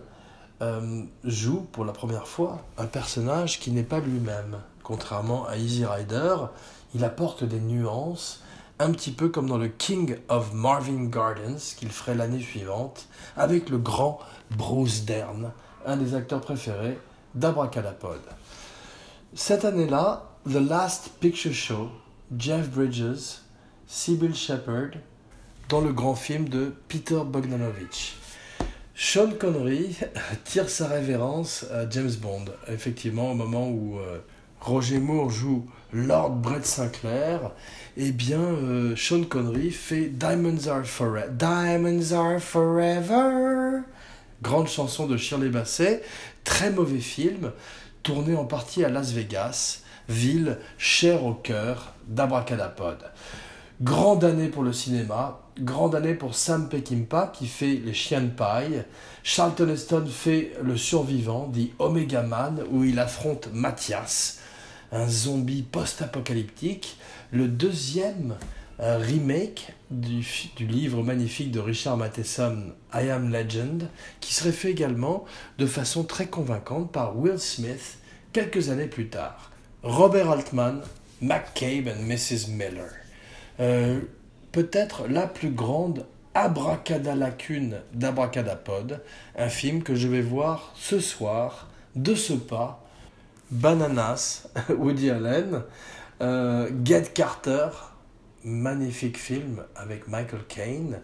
euh, 0.61 1.03
joue 1.23 1.61
pour 1.71 1.85
la 1.85 1.93
première 1.93 2.27
fois 2.27 2.61
un 2.77 2.85
personnage 2.85 3.59
qui 3.59 3.71
n'est 3.71 3.83
pas 3.83 3.99
lui-même. 3.99 4.57
Contrairement 4.83 5.47
à 5.47 5.57
Easy 5.57 5.85
Rider, 5.85 6.35
il 6.93 7.03
apporte 7.03 7.43
des 7.43 7.59
nuances 7.59 8.41
un 8.79 8.91
petit 8.91 9.11
peu 9.11 9.29
comme 9.29 9.47
dans 9.47 9.57
le 9.57 9.67
King 9.67 10.17
of 10.27 10.53
Marvin 10.53 11.05
Gardens 11.05 11.59
qu'il 11.77 11.89
ferait 11.89 12.15
l'année 12.15 12.41
suivante, 12.41 13.07
avec 13.37 13.69
le 13.69 13.77
grand 13.77 14.19
Bruce 14.51 15.05
Dern, 15.05 15.51
un 15.85 15.97
des 15.97 16.13
acteurs 16.13 16.41
préférés 16.41 16.99
d'Abracadapod. 17.35 18.19
Cette 19.33 19.65
année-là, 19.65 20.31
The 20.45 20.55
Last 20.55 21.11
Picture 21.19 21.53
Show, 21.53 21.89
Jeff 22.37 22.69
Bridges, 22.69 23.44
Sybil 23.87 24.33
Shepherd, 24.33 24.95
dans 25.69 25.81
le 25.81 25.93
grand 25.93 26.15
film 26.15 26.49
de 26.49 26.73
Peter 26.87 27.19
Bogdanovich. 27.23 28.15
Sean 28.95 29.31
Connery 29.39 29.95
tire 30.43 30.69
sa 30.69 30.87
révérence 30.87 31.65
à 31.71 31.87
James 31.89 32.13
Bond, 32.21 32.45
effectivement, 32.67 33.31
au 33.31 33.35
moment 33.35 33.69
où 33.69 33.99
euh, 33.99 34.19
Roger 34.59 34.99
Moore 34.99 35.29
joue 35.29 35.67
Lord 35.93 36.31
Brett 36.31 36.65
Sinclair, 36.65 37.51
eh 37.97 38.11
bien, 38.11 38.39
euh, 38.39 38.95
Sean 38.95 39.23
Connery 39.23 39.69
fait 39.69 40.07
Diamonds 40.07 40.67
Are 40.67 40.83
Forever. 40.83 41.29
Diamonds 41.31 42.11
Are 42.11 42.39
Forever 42.39 43.81
Grande 44.41 44.67
chanson 44.67 45.05
de 45.05 45.15
Shirley 45.15 45.49
Basset, 45.49 46.01
très 46.43 46.71
mauvais 46.71 46.99
film, 46.99 47.51
tourné 48.01 48.35
en 48.35 48.45
partie 48.45 48.83
à 48.83 48.89
Las 48.89 49.11
Vegas, 49.11 49.81
ville 50.09 50.57
chère 50.77 51.23
au 51.23 51.33
cœur 51.33 51.93
d'Abracadapod. 52.07 52.97
Grande 53.81 54.23
année 54.23 54.47
pour 54.47 54.63
le 54.63 54.71
cinéma, 54.71 55.41
grande 55.59 55.95
année 55.95 56.13
pour 56.13 56.33
Sam 56.33 56.69
Peckinpah 56.69 57.27
qui 57.27 57.45
fait 57.45 57.73
Les 57.73 57.93
Chiens 57.93 58.21
de 58.21 58.29
paille. 58.29 58.85
Charlton 59.21 59.67
Heston 59.67 60.05
fait 60.09 60.53
Le 60.63 60.77
Survivant, 60.77 61.49
dit 61.49 61.73
Omega 61.77 62.21
Man, 62.21 62.63
où 62.71 62.85
il 62.85 62.99
affronte 62.99 63.49
Mathias, 63.51 64.39
un 64.93 65.09
zombie 65.09 65.61
post-apocalyptique. 65.61 66.95
Le 67.33 67.49
deuxième 67.49 68.35
remake 68.79 69.73
du, 69.91 70.25
du, 70.55 70.67
livre 70.67 71.03
magnifique 71.03 71.51
de 71.51 71.59
Richard 71.59 71.97
Matheson, 71.97 72.71
I 72.93 73.09
Am 73.09 73.29
Legend, 73.29 73.89
qui 74.21 74.33
serait 74.33 74.53
fait 74.53 74.71
également 74.71 75.25
de 75.57 75.65
façon 75.65 76.05
très 76.05 76.27
convaincante 76.27 76.93
par 76.93 77.17
Will 77.17 77.39
Smith 77.39 77.97
quelques 78.31 78.69
années 78.69 78.87
plus 78.87 79.09
tard. 79.09 79.51
Robert 79.83 80.31
Altman, 80.31 80.81
McCabe 81.21 81.89
and 81.89 82.03
Mrs. 82.03 82.47
Miller. 82.47 83.04
Euh, 83.59 83.99
peut-être 84.51 85.07
la 85.07 85.27
plus 85.27 85.49
grande 85.49 86.05
abracadalacune 86.33 87.77
d'abracadapod, 87.93 89.01
un 89.37 89.49
film 89.49 89.83
que 89.83 89.95
je 89.95 90.07
vais 90.07 90.21
voir 90.21 90.73
ce 90.75 90.99
soir, 90.99 91.69
de 91.95 92.13
ce 92.13 92.33
pas, 92.33 92.85
Bananas, 93.51 94.47
Woody 94.69 95.09
Allen, 95.09 95.63
euh, 96.21 96.69
Get 96.83 97.11
Carter, 97.13 97.69
magnifique 98.43 99.17
film 99.17 99.63
avec 99.75 100.07
Michael 100.07 100.43
Caine. 100.47 100.99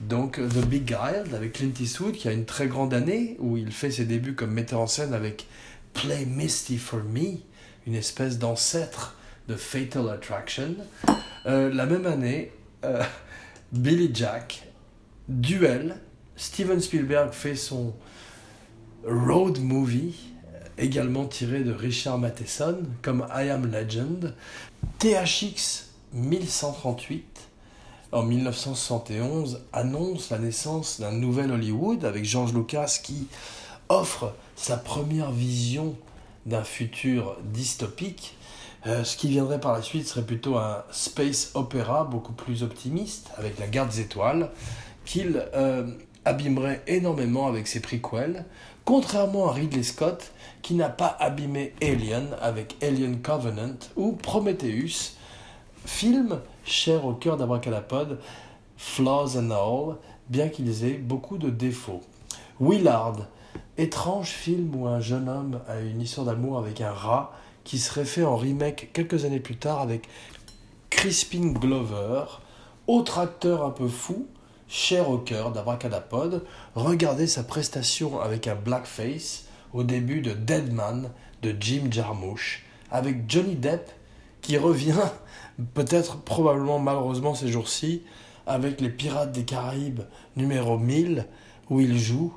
Donc 0.00 0.36
The 0.36 0.66
Big 0.66 0.84
Guile 0.84 1.34
avec 1.34 1.54
Clint 1.54 1.72
Eastwood 1.78 2.12
qui 2.12 2.28
a 2.28 2.32
une 2.32 2.44
très 2.44 2.66
grande 2.66 2.94
année 2.94 3.36
où 3.38 3.56
il 3.56 3.72
fait 3.72 3.90
ses 3.90 4.04
débuts 4.04 4.34
comme 4.34 4.50
metteur 4.50 4.80
en 4.80 4.86
scène 4.86 5.14
avec 5.14 5.46
Play 5.94 6.26
Misty 6.26 6.78
for 6.78 7.00
Me, 7.00 7.38
une 7.86 7.94
espèce 7.94 8.38
d'ancêtre 8.38 9.16
de 9.48 9.54
Fatal 9.54 10.08
Attraction. 10.08 10.74
Euh, 11.46 11.72
la 11.72 11.86
même 11.86 12.06
année, 12.06 12.52
euh, 12.84 13.02
Billy 13.72 14.10
Jack, 14.12 14.68
Duel, 15.28 15.96
Steven 16.36 16.80
Spielberg 16.80 17.32
fait 17.32 17.56
son 17.56 17.94
road 19.06 19.58
movie, 19.60 20.16
également 20.78 21.26
tiré 21.26 21.60
de 21.60 21.72
Richard 21.72 22.18
Matheson, 22.18 22.82
comme 23.02 23.26
I 23.34 23.50
Am 23.50 23.70
Legend. 23.70 24.34
THX 24.98 25.90
1138, 26.12 27.24
en 28.12 28.22
1971, 28.22 29.62
annonce 29.72 30.30
la 30.30 30.38
naissance 30.38 31.00
d'un 31.00 31.12
nouvel 31.12 31.52
Hollywood 31.52 32.04
avec 32.04 32.24
George 32.24 32.52
Lucas 32.54 32.98
qui 33.02 33.28
offre 33.88 34.34
sa 34.56 34.76
première 34.76 35.30
vision 35.30 35.96
d'un 36.46 36.64
futur 36.64 37.36
dystopique. 37.44 38.35
Euh, 38.86 39.02
ce 39.02 39.16
qui 39.16 39.28
viendrait 39.28 39.58
par 39.58 39.72
la 39.72 39.82
suite 39.82 40.06
serait 40.06 40.24
plutôt 40.24 40.56
un 40.58 40.84
space 40.92 41.50
opéra 41.54 42.04
beaucoup 42.04 42.32
plus 42.32 42.62
optimiste 42.62 43.30
avec 43.36 43.58
la 43.58 43.66
garde 43.66 43.90
des 43.90 44.00
étoiles 44.00 44.50
qu'il 45.04 45.44
euh, 45.54 45.90
abîmerait 46.24 46.82
énormément 46.86 47.48
avec 47.48 47.66
ses 47.66 47.80
prequels, 47.80 48.44
contrairement 48.84 49.48
à 49.48 49.52
Ridley 49.52 49.82
Scott 49.82 50.30
qui 50.62 50.74
n'a 50.74 50.88
pas 50.88 51.16
abîmé 51.18 51.74
Alien 51.82 52.28
avec 52.40 52.76
Alien 52.80 53.20
Covenant 53.20 53.76
ou 53.96 54.12
Prometheus, 54.12 55.16
film 55.84 56.38
cher 56.64 57.04
au 57.06 57.14
cœur 57.14 57.36
d'Abracadapod, 57.36 58.20
Flaws 58.76 59.36
and 59.36 59.50
All, 59.50 59.96
bien 60.28 60.48
qu'ils 60.48 60.84
aient 60.84 60.98
beaucoup 60.98 61.38
de 61.38 61.50
défauts. 61.50 62.02
Willard, 62.60 63.26
étrange 63.78 64.28
film 64.28 64.76
où 64.76 64.86
un 64.86 65.00
jeune 65.00 65.28
homme 65.28 65.60
a 65.68 65.80
une 65.80 66.00
histoire 66.00 66.26
d'amour 66.26 66.58
avec 66.58 66.80
un 66.80 66.92
rat 66.92 67.32
qui 67.66 67.80
serait 67.80 68.04
fait 68.04 68.22
en 68.22 68.36
remake 68.36 68.90
quelques 68.92 69.24
années 69.24 69.40
plus 69.40 69.56
tard 69.56 69.80
avec 69.80 70.08
Crispin 70.88 71.48
Glover, 71.48 72.22
autre 72.86 73.18
acteur 73.18 73.64
un 73.64 73.70
peu 73.70 73.88
fou, 73.88 74.28
cher 74.68 75.10
au 75.10 75.18
cœur 75.18 75.50
d'Abracadapod. 75.50 76.44
Regardez 76.76 77.26
sa 77.26 77.42
prestation 77.42 78.20
avec 78.20 78.46
un 78.46 78.54
blackface 78.54 79.46
au 79.72 79.82
début 79.82 80.20
de 80.20 80.32
Deadman 80.32 81.10
de 81.42 81.56
Jim 81.58 81.88
Jarmusch, 81.90 82.64
avec 82.92 83.28
Johnny 83.28 83.56
Depp 83.56 83.90
qui 84.42 84.56
revient 84.58 84.94
peut-être 85.74 86.18
probablement 86.18 86.78
malheureusement 86.78 87.34
ces 87.34 87.48
jours-ci 87.48 88.04
avec 88.46 88.80
les 88.80 88.90
Pirates 88.90 89.32
des 89.32 89.44
Caraïbes 89.44 90.02
numéro 90.36 90.78
1000 90.78 91.26
où 91.68 91.80
il 91.80 91.98
joue 91.98 92.32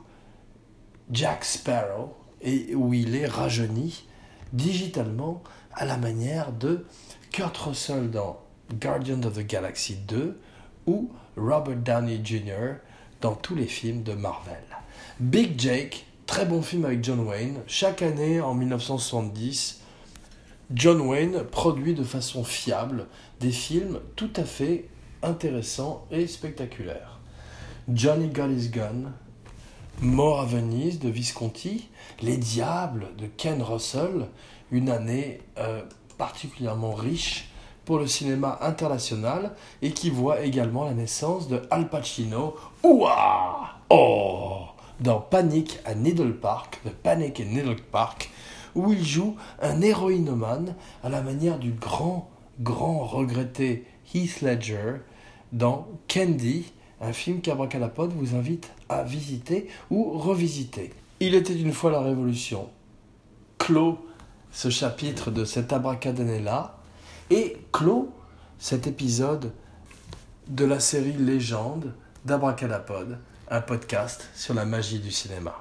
Jack 1.12 1.46
Sparrow 1.46 2.16
et 2.42 2.74
où 2.74 2.96
il 2.96 3.16
est 3.16 3.28
rajeuni 3.28 4.09
digitalement 4.54 5.44
à 5.74 5.86
la 5.86 5.98
manière 5.98 6.52
de 6.52 6.86
Kurt 7.32 7.58
Russell 7.58 8.10
dans 8.10 8.40
Guardians 8.74 9.24
of 9.24 9.34
the 9.34 9.46
Galaxy 9.46 9.96
2 10.08 10.40
ou 10.88 11.12
Robert 11.38 11.78
Downey 11.78 12.22
Jr. 12.24 12.76
dans 13.22 13.36
tous 13.36 13.56
les 13.56 13.68
films 13.68 14.04
de 14.04 14.14
Marvel. 14.14 14.64
Big 15.20 15.60
Jake, 15.60 16.06
très 16.26 16.46
bon 16.46 16.62
film 16.62 16.86
avec 16.86 17.04
John 17.04 17.20
Wayne, 17.22 17.60
chaque 17.68 18.02
année 18.02 18.42
en 18.42 18.54
1970, 18.54 19.82
John 20.74 21.02
Wayne 21.02 21.44
produit 21.44 21.96
de 21.96 22.04
façon 22.04 22.44
fiable 22.44 23.08
des 23.40 23.52
films 23.52 24.00
tout 24.16 24.32
à 24.36 24.44
fait 24.44 24.88
intéressants 25.24 26.06
et 26.12 26.28
spectaculaires. 26.28 27.20
Johnny 27.92 28.28
Got 28.28 28.50
His 28.50 28.70
Gun, 28.70 29.14
Mort 30.02 30.40
à 30.40 30.46
Venise 30.46 31.00
de 31.00 31.10
Visconti, 31.10 31.90
Les 32.22 32.38
Diables 32.38 33.08
de 33.18 33.26
Ken 33.26 33.62
Russell, 33.62 34.28
une 34.72 34.90
année 34.90 35.42
euh, 35.58 35.82
particulièrement 36.18 36.94
riche 36.94 37.50
pour 37.84 38.00
le 38.00 38.08
cinéma 38.08 38.60
international 38.62 39.56
et 39.82 39.92
qui 39.92 40.10
voit 40.10 40.40
également 40.40 40.86
la 40.86 40.94
naissance 40.94 41.50
de 41.50 41.64
Al 41.70 41.90
Pacino, 41.90 42.56
ouah, 42.82 43.72
oh, 43.90 44.68
dans 45.02 45.20
Panic 45.20 45.80
à 45.84 45.96
Needle 45.96 46.34
Park, 46.34 46.80
de 46.86 46.92
Panic 46.92 47.42
at 47.42 47.46
Needle 47.46 47.82
Park, 47.92 48.30
où 48.76 48.94
il 48.94 49.04
joue 49.06 49.36
un 49.62 49.82
héroïnomane 49.82 50.76
à 51.04 51.10
la 51.10 51.22
manière 51.22 51.60
du 51.60 51.72
grand, 51.72 52.30
grand 52.62 53.00
regretté 53.00 53.86
Heath 54.14 54.40
Ledger 54.40 55.02
dans 55.52 55.90
Candy, 56.08 56.72
un 57.02 57.14
film 57.14 57.42
qu'Abracadapod 57.42 58.12
vous 58.14 58.36
invite 58.36 58.70
à 58.90 59.04
visiter 59.04 59.68
ou 59.90 60.18
revisiter. 60.18 60.92
Il 61.20 61.36
était 61.36 61.56
une 61.56 61.74
fois 61.74 61.92
la 61.92 62.02
Révolution. 62.02 62.70
Clos 63.58 64.00
ce 64.52 64.70
chapitre 64.70 65.32
de 65.32 65.46
cet 65.46 65.74
abracadabra 65.74 66.80
et 67.30 67.58
clos 67.72 68.12
cet 68.58 68.88
épisode 68.88 69.52
de 70.48 70.66
la 70.66 70.80
série 70.80 71.14
Légende 71.14 71.94
d'Abracadapod, 72.26 73.20
un 73.50 73.62
podcast 73.62 74.30
sur 74.36 74.54
la 74.54 74.66
magie 74.66 75.00
du 75.00 75.12
cinéma. 75.12 75.56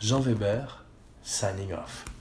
Jean 0.00 0.20
Weber, 0.20 0.84
signing 1.22 1.72
off. 1.72 2.13